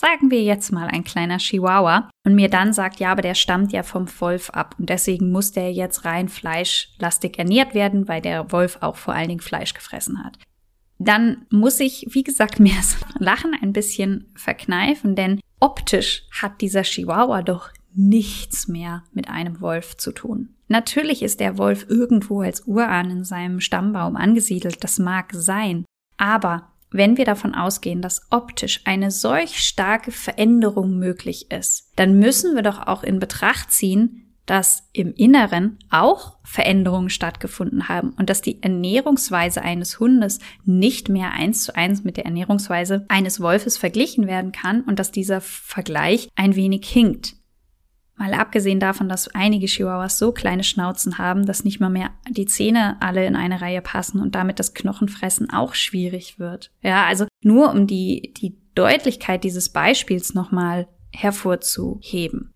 sagen 0.01 0.31
wir 0.31 0.41
jetzt 0.41 0.71
mal 0.71 0.87
ein 0.87 1.03
kleiner 1.03 1.37
Chihuahua, 1.37 2.09
und 2.23 2.35
mir 2.35 2.49
dann 2.49 2.73
sagt, 2.73 2.99
ja, 2.99 3.11
aber 3.11 3.21
der 3.21 3.35
stammt 3.35 3.71
ja 3.71 3.83
vom 3.83 4.07
Wolf 4.19 4.49
ab 4.51 4.75
und 4.77 4.89
deswegen 4.89 5.31
muss 5.31 5.51
der 5.51 5.71
jetzt 5.71 6.05
rein 6.05 6.29
fleischlastig 6.29 7.39
ernährt 7.39 7.73
werden, 7.73 8.07
weil 8.07 8.21
der 8.21 8.51
Wolf 8.51 8.77
auch 8.81 8.95
vor 8.95 9.13
allen 9.13 9.29
Dingen 9.29 9.41
Fleisch 9.41 9.73
gefressen 9.73 10.23
hat. 10.23 10.37
Dann 10.99 11.47
muss 11.49 11.79
ich, 11.79 12.07
wie 12.11 12.23
gesagt, 12.23 12.59
mir 12.59 12.75
das 12.75 12.97
Lachen 13.17 13.55
ein 13.59 13.73
bisschen 13.73 14.31
verkneifen, 14.35 15.15
denn 15.15 15.39
optisch 15.59 16.23
hat 16.31 16.61
dieser 16.61 16.83
Chihuahua 16.83 17.41
doch 17.41 17.69
nichts 17.93 18.67
mehr 18.67 19.03
mit 19.11 19.27
einem 19.27 19.59
Wolf 19.59 19.97
zu 19.97 20.11
tun. 20.11 20.55
Natürlich 20.67 21.21
ist 21.23 21.41
der 21.41 21.57
Wolf 21.57 21.85
irgendwo 21.89 22.41
als 22.41 22.65
Urahn 22.65 23.09
in 23.09 23.23
seinem 23.25 23.59
Stammbaum 23.59 24.15
angesiedelt, 24.15 24.83
das 24.83 24.99
mag 24.99 25.31
sein, 25.33 25.85
aber 26.15 26.70
wenn 26.91 27.17
wir 27.17 27.25
davon 27.25 27.55
ausgehen, 27.55 28.01
dass 28.01 28.27
optisch 28.29 28.81
eine 28.85 29.11
solch 29.11 29.59
starke 29.59 30.11
Veränderung 30.11 30.97
möglich 30.97 31.49
ist, 31.49 31.91
dann 31.95 32.19
müssen 32.19 32.55
wir 32.55 32.63
doch 32.63 32.85
auch 32.85 33.03
in 33.03 33.19
Betracht 33.19 33.71
ziehen, 33.71 34.27
dass 34.45 34.83
im 34.91 35.13
Inneren 35.13 35.77
auch 35.89 36.37
Veränderungen 36.43 37.09
stattgefunden 37.09 37.87
haben 37.87 38.09
und 38.17 38.29
dass 38.29 38.41
die 38.41 38.61
Ernährungsweise 38.61 39.61
eines 39.61 39.99
Hundes 39.99 40.39
nicht 40.65 41.07
mehr 41.07 41.31
eins 41.31 41.63
zu 41.63 41.75
eins 41.75 42.03
mit 42.03 42.17
der 42.17 42.25
Ernährungsweise 42.25 43.05
eines 43.07 43.39
Wolfes 43.39 43.77
verglichen 43.77 44.27
werden 44.27 44.51
kann 44.51 44.81
und 44.81 44.99
dass 44.99 45.11
dieser 45.11 45.39
Vergleich 45.39 46.27
ein 46.35 46.55
wenig 46.55 46.89
hinkt. 46.89 47.35
Mal 48.21 48.35
abgesehen 48.35 48.79
davon, 48.79 49.09
dass 49.09 49.29
einige 49.29 49.65
Chihuahuas 49.65 50.19
so 50.19 50.31
kleine 50.31 50.63
Schnauzen 50.63 51.17
haben, 51.17 51.47
dass 51.47 51.63
nicht 51.63 51.79
mal 51.79 51.89
mehr 51.89 52.11
die 52.29 52.45
Zähne 52.45 52.97
alle 53.01 53.25
in 53.25 53.35
eine 53.35 53.61
Reihe 53.61 53.81
passen 53.81 54.19
und 54.21 54.35
damit 54.35 54.59
das 54.59 54.75
Knochenfressen 54.75 55.49
auch 55.49 55.73
schwierig 55.73 56.37
wird. 56.37 56.69
Ja, 56.83 57.07
also 57.07 57.25
nur 57.41 57.71
um 57.71 57.87
die, 57.87 58.31
die 58.37 58.55
Deutlichkeit 58.75 59.43
dieses 59.43 59.69
Beispiels 59.69 60.35
nochmal 60.35 60.87
hervorzuheben. 61.11 62.53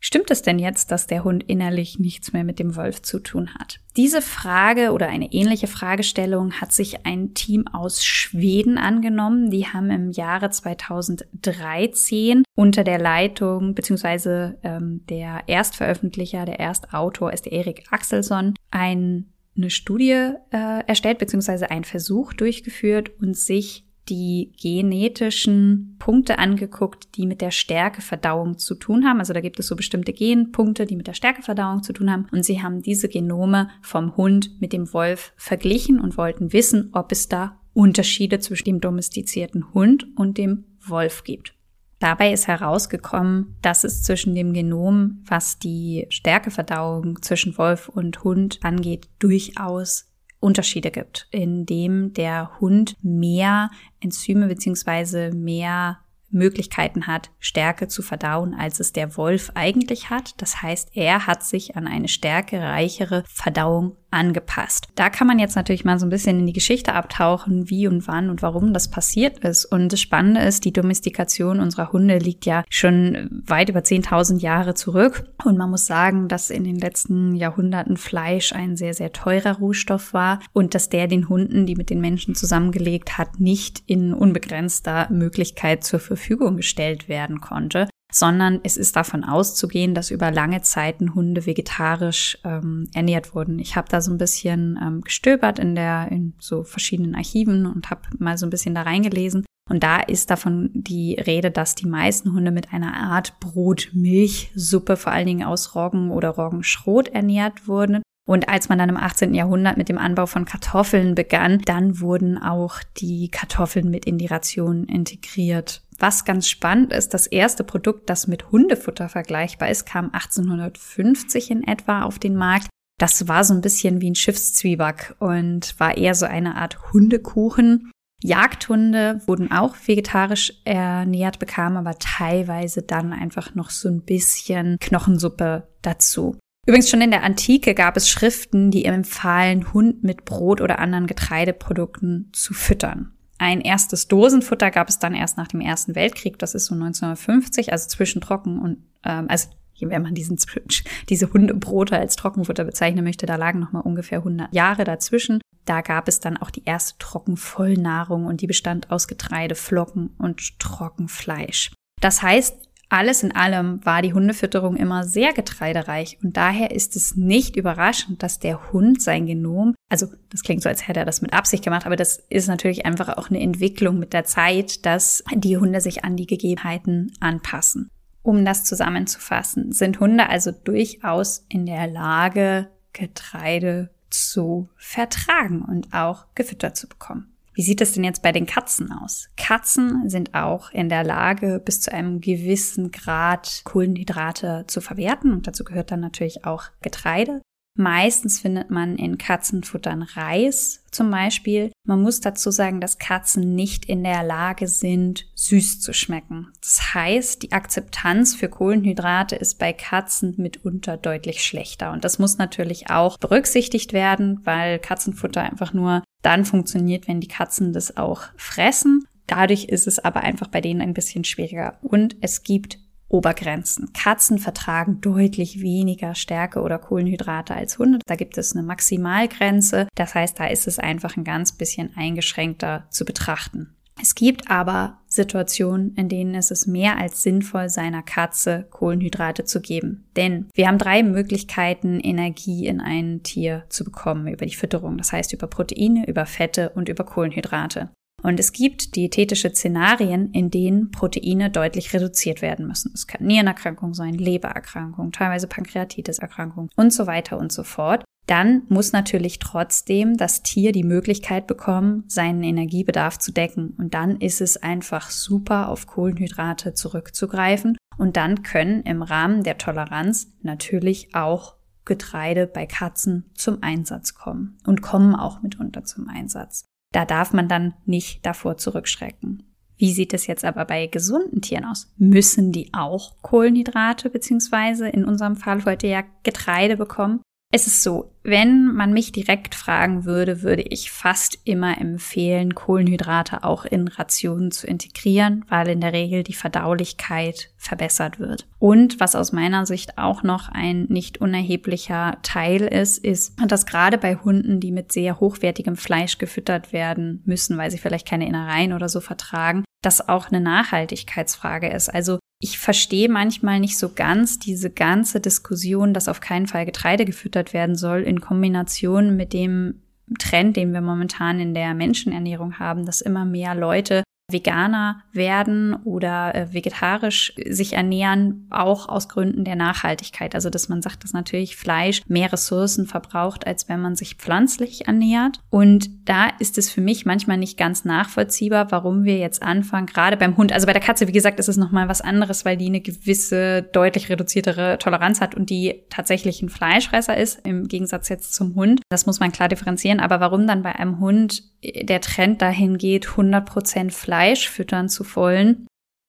Stimmt 0.00 0.30
es 0.30 0.42
denn 0.42 0.58
jetzt, 0.58 0.90
dass 0.90 1.06
der 1.06 1.24
Hund 1.24 1.42
innerlich 1.44 1.98
nichts 1.98 2.32
mehr 2.32 2.44
mit 2.44 2.58
dem 2.58 2.76
Wolf 2.76 3.02
zu 3.02 3.18
tun 3.18 3.54
hat? 3.54 3.80
Diese 3.96 4.22
Frage 4.22 4.92
oder 4.92 5.08
eine 5.08 5.32
ähnliche 5.32 5.66
Fragestellung 5.66 6.52
hat 6.52 6.72
sich 6.72 7.06
ein 7.06 7.34
Team 7.34 7.66
aus 7.66 8.04
Schweden 8.04 8.78
angenommen. 8.78 9.50
Die 9.50 9.66
haben 9.66 9.90
im 9.90 10.10
Jahre 10.10 10.50
2013 10.50 12.44
unter 12.54 12.84
der 12.84 12.98
Leitung 12.98 13.74
beziehungsweise 13.74 14.58
ähm, 14.62 15.02
der 15.08 15.44
Erstveröffentlicher, 15.46 16.44
der 16.44 16.60
Erstautor 16.60 17.32
ist 17.32 17.46
Erik 17.46 17.84
Axelsson, 17.90 18.54
ein 18.70 19.32
eine 19.56 19.70
Studie 19.70 20.32
äh, 20.50 20.84
erstellt 20.86 21.18
beziehungsweise 21.18 21.70
einen 21.70 21.84
Versuch 21.84 22.34
durchgeführt 22.34 23.10
und 23.20 23.36
sich 23.36 23.85
die 24.08 24.52
genetischen 24.60 25.96
Punkte 25.98 26.38
angeguckt, 26.38 27.16
die 27.16 27.26
mit 27.26 27.40
der 27.40 27.50
Stärkeverdauung 27.50 28.58
zu 28.58 28.74
tun 28.74 29.04
haben. 29.04 29.18
Also 29.18 29.32
da 29.32 29.40
gibt 29.40 29.58
es 29.58 29.66
so 29.66 29.76
bestimmte 29.76 30.12
Genpunkte, 30.12 30.86
die 30.86 30.96
mit 30.96 31.06
der 31.06 31.14
Stärkeverdauung 31.14 31.82
zu 31.82 31.92
tun 31.92 32.10
haben. 32.10 32.26
Und 32.30 32.44
sie 32.44 32.62
haben 32.62 32.82
diese 32.82 33.08
Genome 33.08 33.68
vom 33.82 34.16
Hund 34.16 34.60
mit 34.60 34.72
dem 34.72 34.92
Wolf 34.92 35.32
verglichen 35.36 36.00
und 36.00 36.16
wollten 36.16 36.52
wissen, 36.52 36.90
ob 36.92 37.12
es 37.12 37.28
da 37.28 37.60
Unterschiede 37.72 38.38
zwischen 38.38 38.64
dem 38.64 38.80
domestizierten 38.80 39.74
Hund 39.74 40.06
und 40.16 40.38
dem 40.38 40.64
Wolf 40.80 41.24
gibt. 41.24 41.54
Dabei 41.98 42.32
ist 42.32 42.46
herausgekommen, 42.46 43.56
dass 43.62 43.82
es 43.82 44.02
zwischen 44.02 44.34
dem 44.34 44.52
Genom, 44.52 45.24
was 45.26 45.58
die 45.58 46.06
Stärkeverdauung 46.10 47.22
zwischen 47.22 47.56
Wolf 47.56 47.88
und 47.88 48.22
Hund 48.22 48.58
angeht, 48.62 49.08
durchaus 49.18 50.06
Unterschiede 50.40 50.90
gibt, 50.90 51.28
indem 51.30 52.12
der 52.12 52.60
Hund 52.60 52.96
mehr 53.02 53.70
Enzyme 54.00 54.46
beziehungsweise 54.46 55.30
mehr 55.32 55.98
Möglichkeiten 56.36 57.06
hat, 57.06 57.30
Stärke 57.40 57.88
zu 57.88 58.02
verdauen, 58.02 58.54
als 58.54 58.80
es 58.80 58.92
der 58.92 59.16
Wolf 59.16 59.50
eigentlich 59.54 60.10
hat. 60.10 60.34
Das 60.38 60.62
heißt, 60.62 60.90
er 60.94 61.26
hat 61.26 61.42
sich 61.42 61.76
an 61.76 61.86
eine 61.86 62.08
stärkereichere 62.08 63.24
Verdauung 63.26 63.96
angepasst. 64.10 64.88
Da 64.94 65.10
kann 65.10 65.26
man 65.26 65.38
jetzt 65.38 65.56
natürlich 65.56 65.84
mal 65.84 65.98
so 65.98 66.06
ein 66.06 66.10
bisschen 66.10 66.38
in 66.38 66.46
die 66.46 66.52
Geschichte 66.52 66.94
abtauchen, 66.94 67.68
wie 67.68 67.86
und 67.86 68.06
wann 68.08 68.30
und 68.30 68.40
warum 68.40 68.72
das 68.72 68.90
passiert 68.90 69.40
ist. 69.40 69.66
Und 69.66 69.92
das 69.92 70.00
Spannende 70.00 70.40
ist, 70.40 70.64
die 70.64 70.72
Domestikation 70.72 71.60
unserer 71.60 71.92
Hunde 71.92 72.18
liegt 72.18 72.46
ja 72.46 72.64
schon 72.70 73.42
weit 73.46 73.68
über 73.68 73.80
10.000 73.80 74.40
Jahre 74.40 74.74
zurück. 74.74 75.24
Und 75.44 75.58
man 75.58 75.70
muss 75.70 75.86
sagen, 75.86 76.28
dass 76.28 76.50
in 76.50 76.64
den 76.64 76.78
letzten 76.78 77.34
Jahrhunderten 77.34 77.96
Fleisch 77.96 78.52
ein 78.52 78.76
sehr, 78.76 78.94
sehr 78.94 79.12
teurer 79.12 79.58
Rohstoff 79.58 80.14
war 80.14 80.40
und 80.52 80.74
dass 80.74 80.88
der 80.88 81.08
den 81.08 81.28
Hunden, 81.28 81.66
die 81.66 81.76
mit 81.76 81.90
den 81.90 82.00
Menschen 82.00 82.34
zusammengelegt 82.34 83.18
hat, 83.18 83.38
nicht 83.38 83.82
in 83.86 84.14
unbegrenzter 84.14 85.08
Möglichkeit 85.10 85.84
zur 85.84 86.00
Verfügung 86.00 86.25
gestellt 86.56 87.08
werden 87.08 87.40
konnte 87.40 87.88
sondern 88.12 88.60
es 88.62 88.76
ist 88.76 88.96
davon 88.96 89.24
auszugehen, 89.24 89.94
dass 89.94 90.10
über 90.10 90.30
lange 90.30 90.62
Zeiten 90.62 91.14
Hunde 91.14 91.44
vegetarisch 91.44 92.38
ähm, 92.44 92.88
ernährt 92.94 93.34
wurden. 93.34 93.58
Ich 93.58 93.76
habe 93.76 93.88
da 93.88 94.00
so 94.00 94.10
ein 94.10 94.18
bisschen 94.18 94.78
ähm, 94.82 95.00
gestöbert 95.02 95.58
in 95.58 95.74
der 95.74 96.08
in 96.10 96.34
so 96.38 96.64
verschiedenen 96.64 97.14
Archiven 97.14 97.66
und 97.66 97.90
habe 97.90 98.02
mal 98.18 98.38
so 98.38 98.46
ein 98.46 98.50
bisschen 98.50 98.74
da 98.74 98.82
reingelesen. 98.82 99.44
Und 99.68 99.82
da 99.82 99.98
ist 99.98 100.30
davon 100.30 100.70
die 100.72 101.14
Rede, 101.14 101.50
dass 101.50 101.74
die 101.74 101.88
meisten 101.88 102.32
Hunde 102.32 102.52
mit 102.52 102.72
einer 102.72 102.94
Art 102.94 103.40
Brot-Milchsuppe, 103.40 104.96
vor 104.96 105.12
allen 105.12 105.26
Dingen 105.26 105.46
aus 105.46 105.74
Roggen 105.74 106.12
oder 106.12 106.30
Roggenschrot 106.30 107.08
ernährt 107.08 107.66
wurden. 107.66 108.02
Und 108.28 108.48
als 108.48 108.68
man 108.68 108.78
dann 108.78 108.88
im 108.88 108.96
18. 108.96 109.34
Jahrhundert 109.34 109.76
mit 109.76 109.88
dem 109.88 109.98
Anbau 109.98 110.26
von 110.26 110.44
Kartoffeln 110.44 111.14
begann, 111.14 111.60
dann 111.64 112.00
wurden 112.00 112.38
auch 112.38 112.80
die 112.96 113.28
Kartoffeln 113.28 113.90
mit 113.90 114.04
in 114.04 114.18
die 114.18 114.26
Ration 114.26 114.84
integriert. 114.84 115.82
Was 115.98 116.24
ganz 116.24 116.48
spannend 116.48 116.92
ist, 116.92 117.14
das 117.14 117.26
erste 117.26 117.64
Produkt, 117.64 118.10
das 118.10 118.26
mit 118.26 118.50
Hundefutter 118.52 119.08
vergleichbar 119.08 119.70
ist, 119.70 119.86
kam 119.86 120.06
1850 120.12 121.50
in 121.50 121.66
etwa 121.66 122.02
auf 122.02 122.18
den 122.18 122.36
Markt. 122.36 122.68
Das 122.98 123.28
war 123.28 123.44
so 123.44 123.54
ein 123.54 123.60
bisschen 123.60 124.00
wie 124.00 124.10
ein 124.10 124.14
Schiffszwieback 124.14 125.16
und 125.18 125.78
war 125.78 125.96
eher 125.96 126.14
so 126.14 126.26
eine 126.26 126.56
Art 126.56 126.92
Hundekuchen. 126.92 127.90
Jagdhunde 128.22 129.20
wurden 129.26 129.52
auch 129.52 129.76
vegetarisch 129.86 130.52
ernährt, 130.64 131.38
bekamen 131.38 131.76
aber 131.76 131.98
teilweise 131.98 132.82
dann 132.82 133.12
einfach 133.12 133.54
noch 133.54 133.70
so 133.70 133.88
ein 133.88 134.02
bisschen 134.02 134.78
Knochensuppe 134.80 135.68
dazu. 135.82 136.38
Übrigens 136.66 136.90
schon 136.90 137.02
in 137.02 137.10
der 137.10 137.22
Antike 137.22 137.74
gab 137.74 137.96
es 137.96 138.08
Schriften, 138.08 138.70
die 138.70 138.86
empfahlen, 138.86 139.72
Hund 139.72 140.02
mit 140.02 140.24
Brot 140.24 140.60
oder 140.60 140.78
anderen 140.80 141.06
Getreideprodukten 141.06 142.30
zu 142.32 142.54
füttern. 142.54 143.15
Ein 143.38 143.60
erstes 143.60 144.08
Dosenfutter 144.08 144.70
gab 144.70 144.88
es 144.88 144.98
dann 144.98 145.14
erst 145.14 145.36
nach 145.36 145.48
dem 145.48 145.60
Ersten 145.60 145.94
Weltkrieg, 145.94 146.38
das 146.38 146.54
ist 146.54 146.66
so 146.66 146.74
1950, 146.74 147.72
also 147.72 147.88
zwischen 147.88 148.20
Trocken 148.20 148.58
und, 148.58 148.78
ähm, 149.04 149.26
also 149.28 149.48
wenn 149.80 150.02
man 150.02 150.14
diesen, 150.14 150.38
diese 151.08 151.32
Hundebrote 151.32 151.98
als 151.98 152.16
Trockenfutter 152.16 152.64
bezeichnen 152.64 153.04
möchte, 153.04 153.26
da 153.26 153.36
lagen 153.36 153.60
noch 153.60 153.72
mal 153.72 153.80
ungefähr 153.80 154.18
100 154.18 154.54
Jahre 154.54 154.84
dazwischen. 154.84 155.40
Da 155.66 155.80
gab 155.80 156.08
es 156.08 156.20
dann 156.20 156.36
auch 156.36 156.50
die 156.50 156.64
erste 156.64 156.96
Trockenvollnahrung 156.98 158.24
und 158.24 158.40
die 158.40 158.46
bestand 158.46 158.90
aus 158.90 159.08
Getreide, 159.08 159.54
Flocken 159.54 160.14
und 160.18 160.58
Trockenfleisch. 160.58 161.72
Das 162.00 162.22
heißt, 162.22 162.65
alles 162.88 163.22
in 163.22 163.34
allem 163.34 163.84
war 163.84 164.00
die 164.00 164.12
Hundefütterung 164.12 164.76
immer 164.76 165.04
sehr 165.04 165.32
getreidereich 165.32 166.18
und 166.22 166.36
daher 166.36 166.70
ist 166.70 166.94
es 166.94 167.16
nicht 167.16 167.56
überraschend, 167.56 168.22
dass 168.22 168.38
der 168.38 168.72
Hund 168.72 169.02
sein 169.02 169.26
Genom, 169.26 169.74
also 169.88 170.06
das 170.30 170.42
klingt 170.42 170.62
so, 170.62 170.68
als 170.68 170.86
hätte 170.86 171.00
er 171.00 171.06
das 171.06 171.22
mit 171.22 171.32
Absicht 171.32 171.64
gemacht, 171.64 171.86
aber 171.86 171.96
das 171.96 172.18
ist 172.28 172.48
natürlich 172.48 172.86
einfach 172.86 173.16
auch 173.16 173.28
eine 173.28 173.40
Entwicklung 173.40 173.98
mit 173.98 174.12
der 174.12 174.24
Zeit, 174.24 174.86
dass 174.86 175.24
die 175.34 175.56
Hunde 175.56 175.80
sich 175.80 176.04
an 176.04 176.16
die 176.16 176.26
Gegebenheiten 176.26 177.12
anpassen. 177.20 177.90
Um 178.22 178.44
das 178.44 178.64
zusammenzufassen, 178.64 179.72
sind 179.72 180.00
Hunde 180.00 180.28
also 180.28 180.50
durchaus 180.52 181.44
in 181.48 181.66
der 181.66 181.86
Lage, 181.86 182.68
Getreide 182.92 183.90
zu 184.10 184.70
vertragen 184.76 185.62
und 185.62 185.92
auch 185.92 186.26
gefüttert 186.34 186.76
zu 186.76 186.88
bekommen. 186.88 187.35
Wie 187.56 187.62
sieht 187.62 187.80
es 187.80 187.92
denn 187.92 188.04
jetzt 188.04 188.20
bei 188.20 188.32
den 188.32 188.44
Katzen 188.44 188.92
aus? 188.92 189.30
Katzen 189.38 190.10
sind 190.10 190.34
auch 190.34 190.70
in 190.72 190.90
der 190.90 191.04
Lage, 191.04 191.58
bis 191.64 191.80
zu 191.80 191.90
einem 191.90 192.20
gewissen 192.20 192.90
Grad 192.92 193.62
Kohlenhydrate 193.64 194.64
zu 194.66 194.82
verwerten 194.82 195.32
und 195.32 195.46
dazu 195.46 195.64
gehört 195.64 195.90
dann 195.90 196.00
natürlich 196.00 196.44
auch 196.44 196.64
Getreide. 196.82 197.40
Meistens 197.78 198.40
findet 198.40 198.70
man 198.70 198.96
in 198.96 199.18
Katzenfuttern 199.18 200.02
Reis 200.02 200.82
zum 200.90 201.10
Beispiel. 201.10 201.72
Man 201.84 202.00
muss 202.00 202.20
dazu 202.20 202.50
sagen, 202.50 202.80
dass 202.80 202.98
Katzen 202.98 203.54
nicht 203.54 203.84
in 203.84 204.02
der 204.02 204.22
Lage 204.22 204.66
sind, 204.66 205.26
süß 205.34 205.80
zu 205.80 205.92
schmecken. 205.92 206.52
Das 206.62 206.94
heißt, 206.94 207.42
die 207.42 207.52
Akzeptanz 207.52 208.34
für 208.34 208.48
Kohlenhydrate 208.48 209.36
ist 209.36 209.58
bei 209.58 209.74
Katzen 209.74 210.34
mitunter 210.38 210.96
deutlich 210.96 211.44
schlechter. 211.44 211.92
Und 211.92 212.04
das 212.04 212.18
muss 212.18 212.38
natürlich 212.38 212.88
auch 212.88 213.18
berücksichtigt 213.18 213.92
werden, 213.92 214.40
weil 214.44 214.78
Katzenfutter 214.78 215.42
einfach 215.42 215.74
nur 215.74 216.02
dann 216.26 216.44
funktioniert, 216.44 217.06
wenn 217.06 217.20
die 217.20 217.28
Katzen 217.28 217.72
das 217.72 217.96
auch 217.96 218.24
fressen. 218.36 219.06
Dadurch 219.26 219.66
ist 219.66 219.86
es 219.86 219.98
aber 219.98 220.20
einfach 220.20 220.48
bei 220.48 220.60
denen 220.60 220.80
ein 220.80 220.92
bisschen 220.92 221.24
schwieriger. 221.24 221.78
Und 221.82 222.16
es 222.20 222.42
gibt 222.42 222.78
Obergrenzen. 223.08 223.92
Katzen 223.92 224.38
vertragen 224.38 225.00
deutlich 225.00 225.60
weniger 225.60 226.16
Stärke 226.16 226.60
oder 226.60 226.78
Kohlenhydrate 226.78 227.54
als 227.54 227.78
Hunde. 227.78 228.00
Da 228.04 228.16
gibt 228.16 228.36
es 228.36 228.54
eine 228.54 228.64
Maximalgrenze. 228.64 229.86
Das 229.94 230.16
heißt, 230.16 230.40
da 230.40 230.46
ist 230.46 230.66
es 230.66 230.80
einfach 230.80 231.16
ein 231.16 231.22
ganz 231.22 231.52
bisschen 231.52 231.92
eingeschränkter 231.96 232.86
zu 232.90 233.04
betrachten. 233.04 233.76
Es 234.02 234.16
gibt 234.16 234.50
aber 234.50 234.98
Situationen, 235.16 235.94
in 235.96 236.08
denen 236.08 236.34
es 236.34 236.50
ist 236.50 236.66
mehr 236.66 236.96
als 236.96 237.22
sinnvoll, 237.22 237.68
seiner 237.68 238.02
Katze 238.02 238.66
Kohlenhydrate 238.70 239.44
zu 239.44 239.60
geben. 239.60 240.06
Denn 240.14 240.46
wir 240.54 240.68
haben 240.68 240.78
drei 240.78 241.02
Möglichkeiten, 241.02 241.98
Energie 242.00 242.66
in 242.66 242.80
ein 242.80 243.22
Tier 243.22 243.64
zu 243.68 243.84
bekommen 243.84 244.28
über 244.28 244.46
die 244.46 244.54
Fütterung. 244.54 244.96
Das 244.96 245.12
heißt 245.12 245.32
über 245.32 245.48
Proteine, 245.48 246.06
über 246.06 246.26
Fette 246.26 246.70
und 246.70 246.88
über 246.88 247.04
Kohlenhydrate. 247.04 247.90
Und 248.22 248.40
es 248.40 248.52
gibt 248.52 248.96
diätetische 248.96 249.50
Szenarien, 249.50 250.32
in 250.32 250.50
denen 250.50 250.90
Proteine 250.90 251.50
deutlich 251.50 251.92
reduziert 251.92 252.42
werden 252.42 252.66
müssen. 252.66 252.90
Es 252.94 253.06
kann 253.06 253.24
Nierenerkrankung 253.24 253.94
sein, 253.94 254.14
Lebererkrankung, 254.14 255.12
teilweise 255.12 255.46
Pankreatitiserkrankung 255.46 256.68
und 256.76 256.92
so 256.92 257.06
weiter 257.06 257.38
und 257.38 257.52
so 257.52 257.62
fort. 257.62 258.04
Dann 258.26 258.62
muss 258.68 258.92
natürlich 258.92 259.38
trotzdem 259.38 260.16
das 260.16 260.42
Tier 260.42 260.72
die 260.72 260.82
Möglichkeit 260.82 261.46
bekommen, 261.46 262.04
seinen 262.08 262.42
Energiebedarf 262.42 263.18
zu 263.18 263.32
decken. 263.32 263.74
Und 263.78 263.94
dann 263.94 264.16
ist 264.16 264.40
es 264.40 264.56
einfach 264.56 265.10
super, 265.10 265.68
auf 265.68 265.86
Kohlenhydrate 265.86 266.74
zurückzugreifen. 266.74 267.76
Und 267.98 268.16
dann 268.16 268.42
können 268.42 268.82
im 268.82 269.02
Rahmen 269.02 269.44
der 269.44 269.58
Toleranz 269.58 270.32
natürlich 270.42 271.14
auch 271.14 271.54
Getreide 271.84 272.48
bei 272.48 272.66
Katzen 272.66 273.30
zum 273.34 273.62
Einsatz 273.62 274.14
kommen 274.14 274.58
und 274.66 274.82
kommen 274.82 275.14
auch 275.14 275.42
mitunter 275.42 275.84
zum 275.84 276.08
Einsatz. 276.08 276.64
Da 276.92 277.04
darf 277.04 277.32
man 277.32 277.48
dann 277.48 277.74
nicht 277.84 278.26
davor 278.26 278.56
zurückschrecken. 278.56 279.44
Wie 279.76 279.92
sieht 279.92 280.14
es 280.14 280.26
jetzt 280.26 280.44
aber 280.44 280.64
bei 280.64 280.86
gesunden 280.86 281.42
Tieren 281.42 281.66
aus? 281.66 281.92
Müssen 281.96 282.50
die 282.50 282.72
auch 282.72 283.22
Kohlenhydrate 283.22 284.10
beziehungsweise 284.10 284.88
in 284.88 285.04
unserem 285.04 285.36
Fall 285.36 285.64
heute 285.64 285.86
ja 285.86 286.02
Getreide 286.22 286.76
bekommen? 286.76 287.20
Es 287.56 287.66
ist 287.66 287.82
so, 287.82 288.12
wenn 288.22 288.66
man 288.74 288.92
mich 288.92 289.12
direkt 289.12 289.54
fragen 289.54 290.04
würde, 290.04 290.42
würde 290.42 290.60
ich 290.60 290.90
fast 290.90 291.38
immer 291.44 291.80
empfehlen, 291.80 292.54
Kohlenhydrate 292.54 293.44
auch 293.44 293.64
in 293.64 293.88
Rationen 293.88 294.50
zu 294.50 294.66
integrieren, 294.66 295.42
weil 295.48 295.68
in 295.68 295.80
der 295.80 295.94
Regel 295.94 296.22
die 296.22 296.34
Verdaulichkeit 296.34 297.48
verbessert 297.56 298.20
wird. 298.20 298.46
Und 298.58 299.00
was 299.00 299.16
aus 299.16 299.32
meiner 299.32 299.64
Sicht 299.64 299.96
auch 299.96 300.22
noch 300.22 300.50
ein 300.50 300.82
nicht 300.90 301.16
unerheblicher 301.22 302.18
Teil 302.22 302.60
ist, 302.60 303.02
ist, 303.02 303.40
dass 303.46 303.64
gerade 303.64 303.96
bei 303.96 304.16
Hunden, 304.16 304.60
die 304.60 304.70
mit 304.70 304.92
sehr 304.92 305.18
hochwertigem 305.18 305.76
Fleisch 305.76 306.18
gefüttert 306.18 306.74
werden 306.74 307.22
müssen, 307.24 307.56
weil 307.56 307.70
sie 307.70 307.78
vielleicht 307.78 308.06
keine 308.06 308.28
Innereien 308.28 308.74
oder 308.74 308.90
so 308.90 309.00
vertragen, 309.00 309.64
das 309.86 310.08
auch 310.08 310.28
eine 310.28 310.40
Nachhaltigkeitsfrage 310.40 311.68
ist. 311.68 311.88
Also 311.88 312.18
ich 312.40 312.58
verstehe 312.58 313.08
manchmal 313.08 313.60
nicht 313.60 313.78
so 313.78 313.90
ganz 313.94 314.38
diese 314.38 314.68
ganze 314.68 315.20
Diskussion, 315.20 315.94
dass 315.94 316.08
auf 316.08 316.20
keinen 316.20 316.48
Fall 316.48 316.66
Getreide 316.66 317.04
gefüttert 317.04 317.54
werden 317.54 317.76
soll, 317.76 318.02
in 318.02 318.20
Kombination 318.20 319.16
mit 319.16 319.32
dem 319.32 319.82
Trend, 320.18 320.56
den 320.56 320.72
wir 320.72 320.80
momentan 320.80 321.38
in 321.38 321.54
der 321.54 321.72
Menschenernährung 321.74 322.58
haben, 322.58 322.84
dass 322.84 323.00
immer 323.00 323.24
mehr 323.24 323.54
Leute 323.54 324.02
Veganer 324.28 325.02
werden 325.12 325.74
oder 325.84 326.34
äh, 326.34 326.52
vegetarisch 326.52 327.32
sich 327.48 327.74
ernähren, 327.74 328.48
auch 328.50 328.88
aus 328.88 329.08
Gründen 329.08 329.44
der 329.44 329.54
Nachhaltigkeit. 329.54 330.34
Also 330.34 330.50
dass 330.50 330.68
man 330.68 330.82
sagt, 330.82 331.04
dass 331.04 331.12
natürlich 331.12 331.56
Fleisch 331.56 332.02
mehr 332.08 332.32
Ressourcen 332.32 332.86
verbraucht, 332.86 333.46
als 333.46 333.68
wenn 333.68 333.80
man 333.80 333.94
sich 333.94 334.16
pflanzlich 334.16 334.88
ernährt. 334.88 335.38
Und 335.48 336.08
da 336.08 336.26
ist 336.40 336.58
es 336.58 336.70
für 336.70 336.80
mich 336.80 337.06
manchmal 337.06 337.36
nicht 337.36 337.56
ganz 337.56 337.84
nachvollziehbar, 337.84 338.72
warum 338.72 339.04
wir 339.04 339.16
jetzt 339.16 339.44
anfangen, 339.44 339.86
gerade 339.86 340.16
beim 340.16 340.36
Hund, 340.36 340.52
also 340.52 340.66
bei 340.66 340.72
der 340.72 340.82
Katze, 340.82 341.06
wie 341.06 341.12
gesagt, 341.12 341.38
ist 341.38 341.48
es 341.48 341.56
nochmal 341.56 341.88
was 341.88 342.00
anderes, 342.00 342.44
weil 342.44 342.56
die 342.56 342.66
eine 342.66 342.80
gewisse, 342.80 343.62
deutlich 343.62 344.08
reduziertere 344.08 344.78
Toleranz 344.78 345.20
hat 345.20 345.36
und 345.36 345.50
die 345.50 345.84
tatsächlich 345.88 346.42
ein 346.42 346.48
Fleischfresser 346.48 347.16
ist, 347.16 347.46
im 347.46 347.68
Gegensatz 347.68 348.08
jetzt 348.08 348.34
zum 348.34 348.56
Hund. 348.56 348.80
Das 348.88 349.06
muss 349.06 349.20
man 349.20 349.30
klar 349.30 349.48
differenzieren. 349.48 350.00
Aber 350.00 350.18
warum 350.18 350.48
dann 350.48 350.62
bei 350.62 350.74
einem 350.74 350.98
Hund 350.98 351.44
der 351.62 352.00
Trend 352.00 352.42
dahin 352.42 352.76
geht, 352.76 353.06
100% 353.06 353.92
Fleisch 353.92 354.15
füttern 354.48 354.88
zu 354.88 355.04
wollen, 355.14 355.66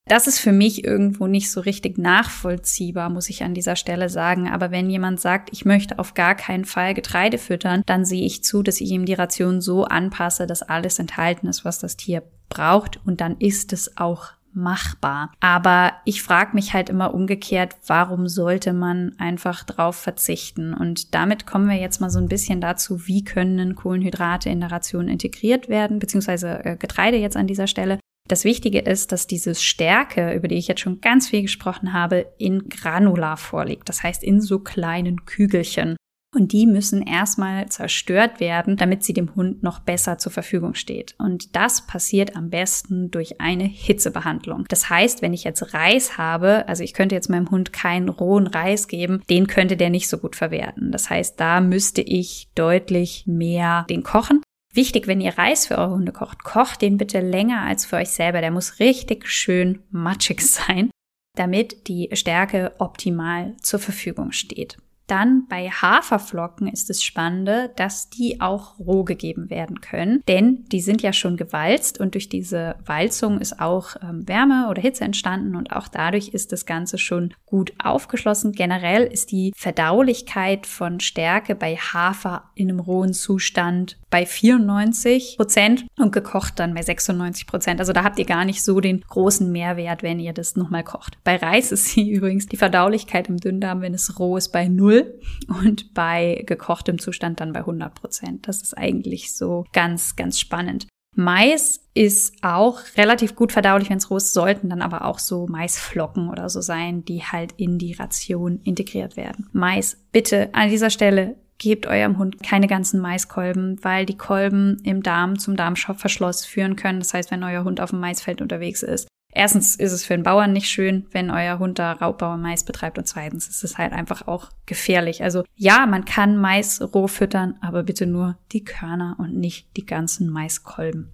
Das 0.10 0.26
ist 0.26 0.40
für 0.40 0.54
mich 0.54 0.86
irgendwo 0.86 1.28
nicht 1.28 1.52
so 1.52 1.60
richtig 1.60 1.98
nachvollziehbar, 1.98 3.10
muss 3.10 3.30
ich 3.30 3.44
an 3.44 3.54
dieser 3.54 3.76
Stelle 3.76 4.08
sagen. 4.08 4.48
Aber 4.48 4.72
wenn 4.72 4.90
jemand 4.90 5.20
sagt, 5.20 5.50
ich 5.52 5.66
möchte 5.66 6.00
auf 6.00 6.14
gar 6.14 6.34
keinen 6.34 6.64
Fall 6.64 6.94
Getreide 6.94 7.38
füttern, 7.38 7.84
dann 7.86 8.06
sehe 8.06 8.26
ich 8.26 8.42
zu, 8.42 8.64
dass 8.64 8.80
ich 8.80 8.90
ihm 8.90 9.06
die 9.06 9.16
Ration 9.16 9.60
so 9.60 9.84
anpasse, 9.84 10.48
dass 10.48 10.64
alles 10.64 11.00
enthalten 11.00 11.48
ist, 11.48 11.66
was 11.66 11.80
das 11.80 11.98
Tier 11.98 12.24
braucht. 12.48 13.02
Und 13.06 13.20
dann 13.20 13.36
ist 13.40 13.74
es 13.74 13.98
auch 13.98 14.32
machbar. 14.58 15.32
Aber 15.40 15.94
ich 16.04 16.22
frage 16.22 16.56
mich 16.56 16.74
halt 16.74 16.90
immer 16.90 17.14
umgekehrt, 17.14 17.76
warum 17.86 18.28
sollte 18.28 18.74
man 18.74 19.14
einfach 19.18 19.64
drauf 19.64 19.96
verzichten? 19.96 20.74
Und 20.74 21.14
damit 21.16 21.46
kommen 21.46 21.70
wir 21.70 21.78
jetzt 21.78 22.02
mal 22.02 22.10
so 22.10 22.20
ein 22.20 22.28
bisschen 22.28 22.60
dazu, 22.60 23.08
wie 23.08 23.24
können 23.24 23.76
Kohlenhydrate 23.76 24.50
in 24.50 24.60
der 24.60 24.72
Ration 24.72 25.08
integriert 25.08 25.70
werden, 25.70 26.00
beziehungsweise 26.00 26.66
äh, 26.66 26.76
Getreide 26.76 27.18
jetzt 27.18 27.38
an 27.38 27.48
dieser 27.48 27.68
Stelle. 27.68 28.00
Das 28.28 28.44
Wichtige 28.44 28.80
ist, 28.80 29.14
dass 29.14 29.28
diese 29.28 29.56
Stärke, 29.56 30.34
über 30.34 30.50
die 30.50 30.56
ich 30.58 30.68
jetzt 30.68 30.82
schon 30.82 31.00
ganz 31.00 31.30
viel 31.30 31.44
gesprochen 31.44 31.94
habe, 31.94 32.26
in 32.38 32.68
Granular 32.68 33.38
vorliegt. 33.38 33.88
Das 33.88 34.04
heißt 34.04 34.22
in 34.22 34.42
so 34.42 34.60
kleinen 34.60 35.26
Kügelchen. 35.26 35.96
Und 36.38 36.52
die 36.52 36.68
müssen 36.68 37.02
erstmal 37.02 37.68
zerstört 37.70 38.40
werden, 38.40 38.78
damit 38.78 39.04
sie 39.04 39.14
dem 39.14 39.34
Hund 39.34 39.64
noch 39.64 39.80
besser 39.80 40.20
zur 40.20 40.32
Verfügung 40.32 40.76
steht. 40.76 41.16
Und 41.18 41.56
das 41.56 41.88
passiert 41.88 42.36
am 42.36 42.52
besten 42.52 43.10
durch 43.10 43.42
eine 43.42 43.64
Hitzebehandlung. 43.64 44.66
Das 44.70 44.88
heißt, 44.88 45.24
wenn 45.24 45.34
ich 45.34 45.46
jetzt 45.46 45.74
Reis 45.74 46.20
habe, 46.20 46.68
also 46.68 46.84
ich 46.84 46.94
könnte 46.94 47.16
jetzt 47.16 47.32
meinem 47.32 47.50
Hund 47.50 47.74
keinen 47.74 48.08
rohen 48.10 48.46
Reis 48.46 48.88
geben, 48.88 49.24
den 49.32 49.48
könnte 49.48 49.78
der 49.78 49.90
nicht 49.90 50.08
so 50.10 50.20
gut 50.20 50.36
verwerten. 50.36 50.92
Das 50.92 51.10
heißt, 51.10 51.40
da 51.40 51.60
müsste 51.60 52.02
ich 52.02 52.50
deutlich 52.54 53.24
mehr 53.26 53.88
den 53.90 54.04
kochen. 54.04 54.44
Wichtig, 54.72 55.08
wenn 55.08 55.22
ihr 55.22 55.40
Reis 55.40 55.66
für 55.66 55.80
eure 55.80 55.96
Hunde 55.96 56.12
kocht, 56.12 56.44
kocht 56.44 56.84
den 56.84 56.98
bitte 56.98 57.20
länger 57.20 57.64
als 57.64 57.88
für 57.88 57.96
euch 57.96 58.10
selber. 58.10 58.42
Der 58.42 58.52
muss 58.52 58.80
richtig 58.80 59.28
schön 59.28 59.82
matschig 59.90 60.42
sein, 60.48 60.92
damit 61.36 61.88
die 61.88 62.10
Stärke 62.14 62.76
optimal 62.78 63.56
zur 63.60 63.80
Verfügung 63.80 64.34
steht. 64.34 64.78
Dann 65.08 65.48
bei 65.48 65.70
Haferflocken 65.70 66.68
ist 66.68 66.90
es 66.90 67.02
spannende, 67.04 67.72
dass 67.78 68.10
die 68.10 68.42
auch 68.42 68.78
roh 68.78 69.06
gegeben 69.06 69.50
werden 69.50 69.80
können, 69.80 70.22
denn 70.28 70.66
die 70.72 70.82
sind 70.82 71.02
ja 71.02 71.14
schon 71.14 71.38
gewalzt 71.38 72.00
und 72.00 72.14
durch 72.14 72.28
diese 72.28 72.76
Walzung 72.86 73.40
ist 73.40 73.62
auch 73.62 73.96
ähm, 74.02 74.28
Wärme 74.28 74.68
oder 74.70 74.82
Hitze 74.82 75.06
entstanden 75.06 75.56
und 75.56 75.72
auch 75.72 75.88
dadurch 75.88 76.30
ist 76.30 76.52
das 76.52 76.66
Ganze 76.66 76.98
schon 76.98 77.34
gut 77.46 77.74
aufgeschlossen. 77.82 78.52
Generell 78.52 79.04
ist 79.04 79.32
die 79.32 79.54
Verdaulichkeit 79.56 80.68
von 80.68 81.00
Stärke 81.00 81.56
bei 81.56 81.78
Hafer 81.78 82.44
in 82.56 82.70
einem 82.70 82.82
rohen 82.82 83.14
Zustand 83.14 83.98
bei 84.10 84.26
94 84.26 85.36
Prozent 85.38 85.86
und 85.98 86.12
gekocht 86.12 86.60
dann 86.60 86.74
bei 86.74 86.82
96 86.82 87.48
Prozent. 87.48 87.80
Also 87.80 87.94
da 87.94 88.04
habt 88.04 88.20
ihr 88.20 88.26
gar 88.26 88.46
nicht 88.46 88.64
so 88.64 88.80
den 88.80 89.02
großen 89.02 89.52
Mehrwert, 89.52 90.04
wenn 90.04 90.20
ihr 90.20 90.34
das 90.34 90.56
nochmal 90.56 90.84
kocht. 90.84 91.18
Bei 91.24 91.36
Reis 91.36 91.72
ist 91.72 91.86
sie 91.86 92.10
übrigens 92.12 92.48
die 92.48 92.58
Verdaulichkeit 92.58 93.30
im 93.30 93.38
Dünndarm, 93.38 93.82
wenn 93.82 93.94
es 93.94 94.20
roh 94.20 94.38
ist, 94.38 94.50
bei 94.50 94.68
0 94.68 94.97
0 95.04 95.20
und 95.64 95.94
bei 95.94 96.44
gekochtem 96.46 97.00
Zustand 97.00 97.40
dann 97.40 97.54
bei 97.54 97.60
100 97.60 97.94
Prozent. 97.94 98.48
Das 98.48 98.62
ist 98.62 98.78
eigentlich 98.78 99.36
so 99.36 99.66
ganz, 99.74 100.16
ganz 100.16 100.40
spannend. 100.40 100.88
Mais 101.16 101.82
ist 101.96 102.36
auch 102.44 102.80
relativ 102.96 103.36
gut 103.36 103.52
verdaulich, 103.52 103.90
wenn 103.90 103.98
es 103.98 104.12
roh 104.12 104.18
ist, 104.18 104.34
sollten 104.34 104.70
dann 104.70 104.84
aber 104.84 105.04
auch 105.04 105.18
so 105.18 105.48
Maisflocken 105.48 106.30
oder 106.30 106.48
so 106.48 106.62
sein, 106.62 107.06
die 107.06 107.24
halt 107.24 107.54
in 107.58 107.80
die 107.80 107.94
Ration 107.94 108.60
integriert 108.64 109.18
werden. 109.18 109.50
Mais, 109.52 109.98
bitte 110.12 110.54
an 110.54 110.70
dieser 110.70 110.92
Stelle 110.92 111.36
gebt 111.58 111.88
eurem 111.88 112.20
Hund 112.20 112.44
keine 112.44 112.68
ganzen 112.68 113.02
Maiskolben, 113.02 113.84
weil 113.84 114.06
die 114.06 114.18
Kolben 114.18 114.80
im 114.84 115.02
Darm 115.02 115.40
zum 115.40 115.56
Darmverschluss 115.56 116.46
führen 116.46 116.76
können. 116.76 117.00
Das 117.00 117.16
heißt, 117.16 117.32
wenn 117.32 117.44
euer 117.44 117.64
Hund 117.64 117.82
auf 117.82 117.90
dem 117.90 118.00
Maisfeld 118.00 118.40
unterwegs 118.40 118.84
ist, 118.84 119.08
erstens 119.38 119.76
ist 119.76 119.92
es 119.92 120.06
für 120.06 120.16
den 120.16 120.24
Bauern 120.24 120.52
nicht 120.52 120.70
schön, 120.70 121.06
wenn 121.12 121.32
euer 121.32 121.60
Hund 121.60 121.80
da 121.80 121.94
Raubbauer 121.94 122.38
Mais 122.38 122.64
betreibt 122.64 122.98
und 122.98 123.08
zweitens 123.08 123.48
ist 123.48 123.64
es 123.64 123.78
halt 123.78 123.94
einfach 123.94 124.28
auch 124.28 124.50
gefährlich. 124.66 125.24
Also 125.24 125.44
ja, 125.56 125.86
man 125.86 126.06
kann 126.06 126.38
Mais 126.38 126.82
roh 126.94 127.08
füttern, 127.08 127.56
aber 127.62 127.84
bitte 127.84 128.06
nur 128.06 128.38
die 128.52 128.64
Körner 128.64 129.16
und 129.20 129.36
nicht 129.36 129.78
die 129.78 129.86
ganzen 129.86 130.30
Maiskolben. 130.30 131.14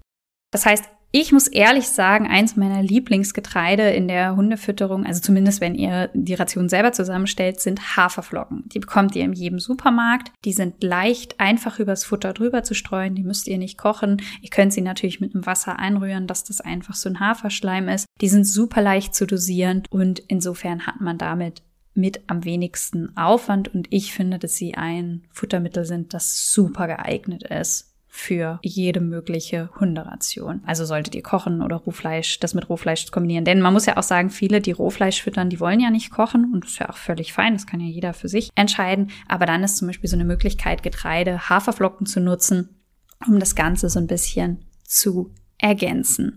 Das 0.50 0.66
heißt, 0.66 0.84
ich 1.16 1.30
muss 1.30 1.46
ehrlich 1.46 1.86
sagen, 1.86 2.26
eins 2.26 2.56
meiner 2.56 2.82
Lieblingsgetreide 2.82 3.90
in 3.90 4.08
der 4.08 4.34
Hundefütterung, 4.34 5.06
also 5.06 5.20
zumindest 5.20 5.60
wenn 5.60 5.76
ihr 5.76 6.10
die 6.12 6.34
Ration 6.34 6.68
selber 6.68 6.90
zusammenstellt, 6.90 7.60
sind 7.60 7.96
Haferflocken. 7.96 8.64
Die 8.70 8.80
bekommt 8.80 9.14
ihr 9.14 9.22
in 9.22 9.32
jedem 9.32 9.60
Supermarkt. 9.60 10.32
Die 10.44 10.52
sind 10.52 10.82
leicht, 10.82 11.38
einfach 11.38 11.78
übers 11.78 12.04
Futter 12.04 12.32
drüber 12.32 12.64
zu 12.64 12.74
streuen. 12.74 13.14
Die 13.14 13.22
müsst 13.22 13.46
ihr 13.46 13.58
nicht 13.58 13.78
kochen. 13.78 14.22
Ihr 14.42 14.50
könnt 14.50 14.72
sie 14.72 14.80
natürlich 14.80 15.20
mit 15.20 15.34
dem 15.34 15.46
Wasser 15.46 15.78
einrühren, 15.78 16.26
dass 16.26 16.42
das 16.42 16.60
einfach 16.60 16.96
so 16.96 17.08
ein 17.08 17.20
Haferschleim 17.20 17.88
ist. 17.90 18.06
Die 18.20 18.28
sind 18.28 18.42
super 18.42 18.82
leicht 18.82 19.14
zu 19.14 19.24
dosieren 19.24 19.84
und 19.90 20.18
insofern 20.18 20.84
hat 20.84 21.00
man 21.00 21.16
damit 21.16 21.62
mit 21.94 22.22
am 22.26 22.44
wenigsten 22.44 23.16
Aufwand 23.16 23.72
und 23.72 23.86
ich 23.90 24.12
finde, 24.12 24.40
dass 24.40 24.56
sie 24.56 24.74
ein 24.74 25.22
Futtermittel 25.30 25.84
sind, 25.84 26.12
das 26.12 26.52
super 26.52 26.88
geeignet 26.88 27.44
ist 27.44 27.93
für 28.16 28.60
jede 28.62 29.00
mögliche 29.00 29.70
Hunderation. 29.80 30.62
Also 30.64 30.84
solltet 30.84 31.16
ihr 31.16 31.22
kochen 31.22 31.60
oder 31.60 31.76
Rohfleisch, 31.76 32.38
das 32.38 32.54
mit 32.54 32.68
Rohfleisch 32.68 33.10
kombinieren. 33.10 33.44
Denn 33.44 33.60
man 33.60 33.72
muss 33.72 33.86
ja 33.86 33.96
auch 33.96 34.04
sagen, 34.04 34.30
viele, 34.30 34.60
die 34.60 34.70
Rohfleisch 34.70 35.20
füttern, 35.20 35.50
die 35.50 35.58
wollen 35.58 35.80
ja 35.80 35.90
nicht 35.90 36.12
kochen 36.12 36.52
und 36.54 36.62
das 36.62 36.72
ist 36.72 36.78
ja 36.78 36.90
auch 36.90 36.96
völlig 36.96 37.32
fein. 37.32 37.54
Das 37.54 37.66
kann 37.66 37.80
ja 37.80 37.88
jeder 37.88 38.14
für 38.14 38.28
sich 38.28 38.50
entscheiden. 38.54 39.10
Aber 39.26 39.46
dann 39.46 39.64
ist 39.64 39.78
zum 39.78 39.88
Beispiel 39.88 40.08
so 40.08 40.14
eine 40.14 40.24
Möglichkeit, 40.24 40.84
Getreide, 40.84 41.48
Haferflocken 41.48 42.06
zu 42.06 42.20
nutzen, 42.20 42.80
um 43.26 43.40
das 43.40 43.56
Ganze 43.56 43.90
so 43.90 43.98
ein 43.98 44.06
bisschen 44.06 44.64
zu 44.84 45.34
ergänzen. 45.58 46.36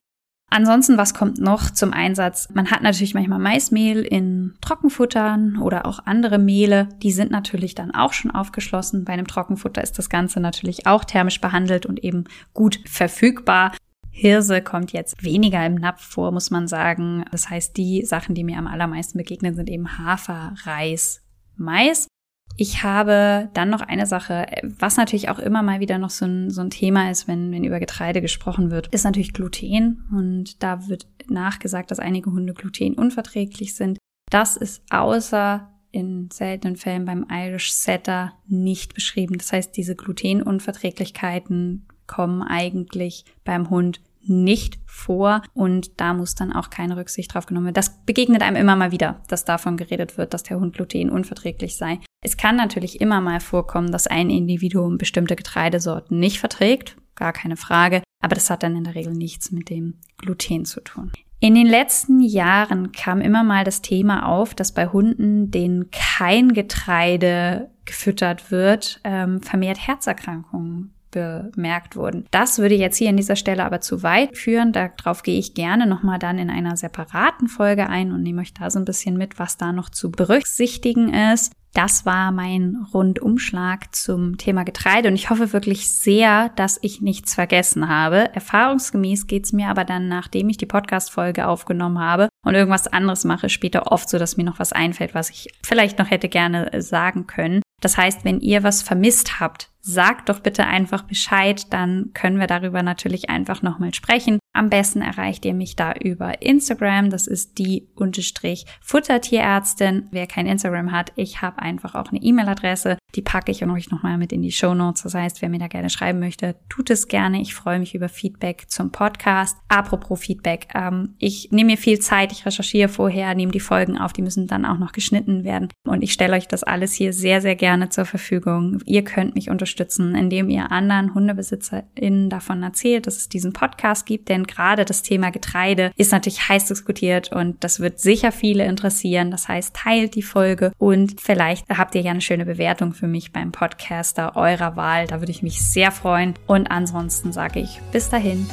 Ansonsten, 0.50 0.98
was 0.98 1.14
kommt 1.14 1.40
noch 1.40 1.70
zum 1.72 1.92
Einsatz? 1.92 2.48
Man 2.54 2.72
hat 2.72 2.82
natürlich 2.82 3.14
manchmal 3.14 3.40
Maismehl 3.40 4.02
in 4.02 4.56
Trockenfuttern 4.62 5.58
oder 5.62 5.86
auch 5.86 6.00
andere 6.06 6.38
Mehle. 6.38 6.88
Die 7.04 7.12
sind 7.12 7.32
natürlich 7.32 7.76
dann 7.76 7.92
auch 7.92 8.14
schon 8.14 8.32
aufgeschlossen. 8.32 9.04
Bei 9.04 9.14
einem 9.14 9.28
Trockenfutter 9.28 9.84
ist 9.84 10.00
das 10.00 10.10
Ganze 10.10 10.40
natürlich 10.40 10.88
auch 10.88 11.04
thermisch 11.04 11.42
behandelt 11.42 11.86
und 11.86 12.02
eben 12.02 12.26
gut 12.54 12.80
verfügbar. 12.86 13.74
Hirse 14.10 14.62
kommt 14.62 14.94
jetzt 14.94 15.22
weniger 15.22 15.64
im 15.66 15.76
Napf 15.76 16.02
vor, 16.02 16.32
muss 16.32 16.50
man 16.50 16.68
sagen. 16.68 17.26
Das 17.32 17.50
heißt, 17.50 17.76
die 17.76 18.04
Sachen, 18.06 18.34
die 18.34 18.46
mir 18.46 18.58
am 18.58 18.68
allermeisten 18.68 19.18
begegnen, 19.18 19.54
sind 19.54 19.70
eben 19.70 20.00
Hafer, 20.00 20.56
Reis, 20.64 21.22
Mais. 21.56 22.07
Ich 22.56 22.82
habe 22.82 23.50
dann 23.54 23.70
noch 23.70 23.82
eine 23.82 24.08
Sache, 24.08 24.48
was 24.64 24.98
natürlich 24.98 25.30
auch 25.30 25.38
immer 25.38 25.62
mal 25.62 25.80
wieder 25.80 26.00
noch 26.00 26.10
so 26.10 26.26
ein, 26.26 26.50
so 26.50 26.62
ein 26.62 26.72
Thema 26.72 27.12
ist, 27.12 27.28
wenn, 27.28 27.52
wenn 27.52 27.64
über 27.64 27.80
Getreide 27.80 28.22
gesprochen 28.22 28.72
wird, 28.72 28.88
ist 28.88 29.04
natürlich 29.04 29.34
Gluten. 29.34 30.08
Und 30.12 30.64
da 30.64 30.88
wird 30.88 31.08
nachgesagt, 31.28 31.92
dass 31.92 32.00
einige 32.00 32.32
Hunde 32.32 32.54
glutenunverträglich 32.54 33.76
sind. 33.76 34.00
Das 34.32 34.58
ist 34.58 34.82
außer 34.90 35.70
in 35.92 36.30
seltenen 36.32 36.76
Fällen 36.76 37.06
beim 37.06 37.26
Irish 37.32 37.72
Setter 37.74 38.34
nicht 38.48 38.94
beschrieben. 38.94 39.38
Das 39.38 39.54
heißt, 39.54 39.76
diese 39.76 39.96
Glutenunverträglichkeiten 39.96 41.88
kommen 42.08 42.42
eigentlich 42.42 43.26
beim 43.44 43.70
Hund 43.70 44.02
nicht 44.30 44.80
vor 44.86 45.42
und 45.54 46.00
da 46.02 46.14
muss 46.14 46.36
dann 46.36 46.52
auch 46.52 46.70
keine 46.70 46.98
Rücksicht 46.98 47.34
drauf 47.34 47.46
genommen 47.46 47.68
werden. 47.68 47.76
Das 47.76 48.04
begegnet 48.06 48.42
einem 48.42 48.58
immer 48.58 48.76
mal 48.76 48.92
wieder, 48.92 49.22
dass 49.28 49.46
davon 49.46 49.78
geredet 49.78 50.18
wird, 50.18 50.34
dass 50.34 50.44
der 50.44 50.60
Hund 50.60 50.76
glutenunverträglich 50.76 51.78
sei. 51.78 52.00
Es 52.24 52.38
kann 52.38 52.56
natürlich 52.56 53.00
immer 53.00 53.22
mal 53.22 53.40
vorkommen, 53.40 53.92
dass 53.92 54.08
ein 54.08 54.30
Individuum 54.30 54.98
bestimmte 54.98 55.36
Getreidesorten 55.36 56.20
nicht 56.20 56.40
verträgt, 56.40 56.98
gar 57.16 57.32
keine 57.32 57.58
Frage, 57.58 58.02
aber 58.22 58.36
das 58.36 58.50
hat 58.50 58.64
dann 58.64 58.76
in 58.76 58.84
der 58.84 58.96
Regel 58.96 59.14
nichts 59.14 59.52
mit 59.52 59.70
dem 59.70 59.96
Gluten 60.18 60.66
zu 60.66 60.82
tun. 60.82 61.12
In 61.40 61.54
den 61.54 61.68
letzten 61.68 62.20
Jahren 62.20 62.92
kam 62.92 63.22
immer 63.22 63.44
mal 63.44 63.64
das 63.64 63.84
Thema 63.84 64.26
auf, 64.26 64.56
dass 64.56 64.72
bei 64.72 64.88
Hunden, 64.88 65.52
denen 65.52 65.92
kein 65.92 66.54
Getreide 66.54 67.70
gefüttert 67.86 68.50
wird, 68.50 69.00
ähm, 69.04 69.42
vermehrt 69.44 69.78
Herzerkrankungen 69.86 70.94
bemerkt 71.12 71.96
wurden. 71.96 72.26
Das 72.32 72.58
würde 72.58 72.76
jetzt 72.76 72.98
hier 72.98 73.10
an 73.10 73.18
dieser 73.18 73.36
Stelle 73.36 73.64
aber 73.64 73.82
zu 73.82 74.04
weit 74.04 74.36
führen. 74.36 74.74
Darauf 74.74 75.24
gehe 75.24 75.40
ich 75.40 75.54
gerne 75.54 75.86
nochmal 75.86 76.20
dann 76.20 76.38
in 76.38 76.50
einer 76.50 76.76
separaten 76.76 77.48
Folge 77.48 77.88
ein 77.88 78.12
und 78.12 78.24
nehme 78.24 78.42
euch 78.42 78.54
da 78.54 78.70
so 78.70 78.80
ein 78.80 78.86
bisschen 78.86 79.18
mit, 79.18 79.40
was 79.40 79.58
da 79.58 79.72
noch 79.72 79.90
zu 79.90 80.12
berücksichtigen 80.12 81.14
ist. 81.14 81.54
Das 81.78 82.08
war 82.08 82.32
mein 82.32 82.88
Rundumschlag 82.92 83.94
zum 83.94 84.40
Thema 84.40 84.64
Getreide 84.64 85.10
und 85.10 85.14
ich 85.14 85.30
hoffe 85.30 85.54
wirklich 85.54 85.88
sehr, 85.92 86.50
dass 86.56 86.80
ich 86.82 87.02
nichts 87.02 87.36
vergessen 87.36 87.88
habe. 87.88 88.34
Erfahrungsgemäß 88.34 89.28
geht's 89.28 89.54
mir 89.54 89.68
aber 89.68 89.86
dann, 89.86 90.08
nachdem 90.08 90.50
ich 90.50 90.58
die 90.58 90.66
Podcast-Folge 90.66 91.48
aufgenommen 91.48 92.00
habe 92.00 92.30
und 92.44 92.56
irgendwas 92.56 92.88
anderes 92.88 93.26
mache, 93.26 93.48
später 93.50 93.92
oft 93.92 94.10
so, 94.10 94.18
dass 94.18 94.38
mir 94.38 94.44
noch 94.44 94.58
was 94.58 94.74
einfällt, 94.74 95.14
was 95.14 95.30
ich 95.30 95.50
vielleicht 95.64 96.00
noch 96.00 96.10
hätte 96.10 96.30
gerne 96.30 96.72
sagen 96.82 97.28
können. 97.28 97.62
Das 97.82 97.98
heißt, 97.98 98.26
wenn 98.26 98.40
ihr 98.40 98.64
was 98.64 98.82
vermisst 98.82 99.40
habt, 99.40 99.70
sagt 99.82 100.30
doch 100.30 100.40
bitte 100.40 100.66
einfach 100.66 101.04
Bescheid, 101.04 101.72
dann 101.72 102.12
können 102.14 102.40
wir 102.40 102.48
darüber 102.48 102.84
natürlich 102.84 103.30
einfach 103.30 103.62
nochmal 103.62 103.94
sprechen. 103.94 104.40
Am 104.54 104.70
besten 104.70 105.02
erreicht 105.02 105.46
ihr 105.46 105.54
mich 105.54 105.76
da 105.76 105.94
über 105.94 106.42
Instagram, 106.42 107.10
das 107.10 107.28
ist 107.28 107.58
die 107.60 107.88
unterstrich 107.96 108.66
Futtertierärztin. 108.82 110.08
Wer 110.12 110.28
kein 110.28 110.48
Instagram 110.48 110.92
hat, 110.92 111.14
ich 111.16 111.42
habe 111.42 111.60
einfach 111.60 111.94
auch 111.96 112.10
eine 112.10 112.22
E-Mail-Adresse, 112.22 112.98
Die 113.18 113.24
packe 113.24 113.52
ich 113.52 113.66
euch 113.66 113.90
nochmal 113.90 114.20
mit 114.20 114.32
in 114.32 114.44
die 114.44 114.52
Show 114.52 114.76
Notes. 114.76 115.02
Das 115.02 115.16
heißt, 115.16 115.42
wer 115.42 115.50
mir 115.50 115.58
da 115.58 115.66
gerne 115.66 115.90
schreiben 115.90 116.20
möchte, 116.20 116.56
tut 116.70 116.92
es 116.92 117.08
gerne. 117.08 117.42
Ich 117.42 117.56
freue 117.56 117.80
mich 117.80 117.96
über 117.96 118.10
Feedback 118.10 118.66
zum 118.68 118.92
Podcast. 118.92 119.58
Apropos 119.70 120.20
Feedback, 120.20 120.68
ähm, 120.76 121.16
ich 121.18 121.50
nehme 121.52 121.72
mir 121.72 121.78
viel 121.78 121.98
Zeit, 121.98 122.32
ich 122.32 122.46
recherchiere 122.46 122.90
vorher, 122.90 123.34
nehme 123.34 123.52
die 123.52 123.60
Folgen 123.60 123.98
auf, 123.98 124.14
die 124.14 124.22
müssen 124.22 124.46
dann 124.46 124.66
auch 124.66 124.78
noch 124.78 124.92
geschnitten 124.92 125.44
werden. 125.44 125.70
Und 125.84 126.04
ich 126.04 126.14
stelle 126.14 126.36
euch 126.36 126.48
das 126.48 126.64
alles 126.64 126.94
hier 126.94 127.12
sehr, 127.12 127.42
sehr 127.42 127.56
gerne 127.56 127.90
zur 127.90 128.06
Verfügung. 128.06 128.82
Ihr 128.86 129.04
könnt 129.04 129.34
mich 129.34 129.50
unterstützen, 129.50 130.14
indem 130.14 130.52
ihr 130.52 130.72
anderen 130.72 131.16
HundebesitzerInnen 131.16 132.30
davon 132.30 132.62
erzählt, 132.62 133.08
dass 133.08 133.18
es 133.18 133.30
diesen 133.30 133.52
Podcast 133.52 134.06
gibt, 134.06 134.30
denn 134.30 134.44
gerade 134.44 134.86
das 134.86 135.02
Thema 135.02 135.32
Getreide 135.32 135.92
ist 135.96 136.12
natürlich 136.12 136.48
heiß 136.48 136.68
diskutiert 136.68 137.32
und 137.32 137.64
das 137.64 137.80
wird 137.80 138.00
sicher 138.00 138.32
viele 138.32 138.66
interessieren. 138.66 139.32
Das 139.32 139.48
heißt, 139.48 139.76
teilt 139.76 140.14
die 140.14 140.22
Folge 140.22 140.72
und 140.78 141.20
vielleicht 141.20 141.68
habt 141.68 141.96
ihr 141.96 142.02
ja 142.02 142.12
eine 142.12 142.22
schöne 142.22 142.46
Bewertung 142.46 142.94
für 142.94 143.07
mich 143.08 143.32
beim 143.32 143.52
Podcaster 143.52 144.36
eurer 144.36 144.76
Wahl. 144.76 145.08
Da 145.08 145.20
würde 145.20 145.32
ich 145.32 145.44
mich 145.44 145.62
sehr 145.62 145.92
freuen. 145.92 146.36
Und 146.46 146.70
ansonsten 146.70 147.32
sage 147.32 147.60
ich 147.60 147.82
bis 147.92 148.10
dahin. 148.10 148.48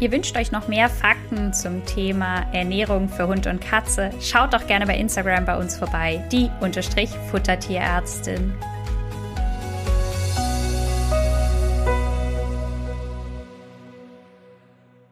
Ihr 0.00 0.12
wünscht 0.12 0.36
euch 0.36 0.52
noch 0.52 0.68
mehr 0.68 0.90
Fakten 0.90 1.54
zum 1.54 1.84
Thema 1.86 2.46
Ernährung 2.52 3.08
für 3.08 3.26
Hund 3.26 3.46
und 3.46 3.60
Katze? 3.60 4.10
Schaut 4.20 4.52
doch 4.52 4.66
gerne 4.66 4.86
bei 4.86 4.96
Instagram 4.96 5.44
bei 5.46 5.56
uns 5.56 5.78
vorbei, 5.78 6.22
die 6.30 6.50
Unterstrich 6.60 7.10
Futtertierärztin. 7.30 8.52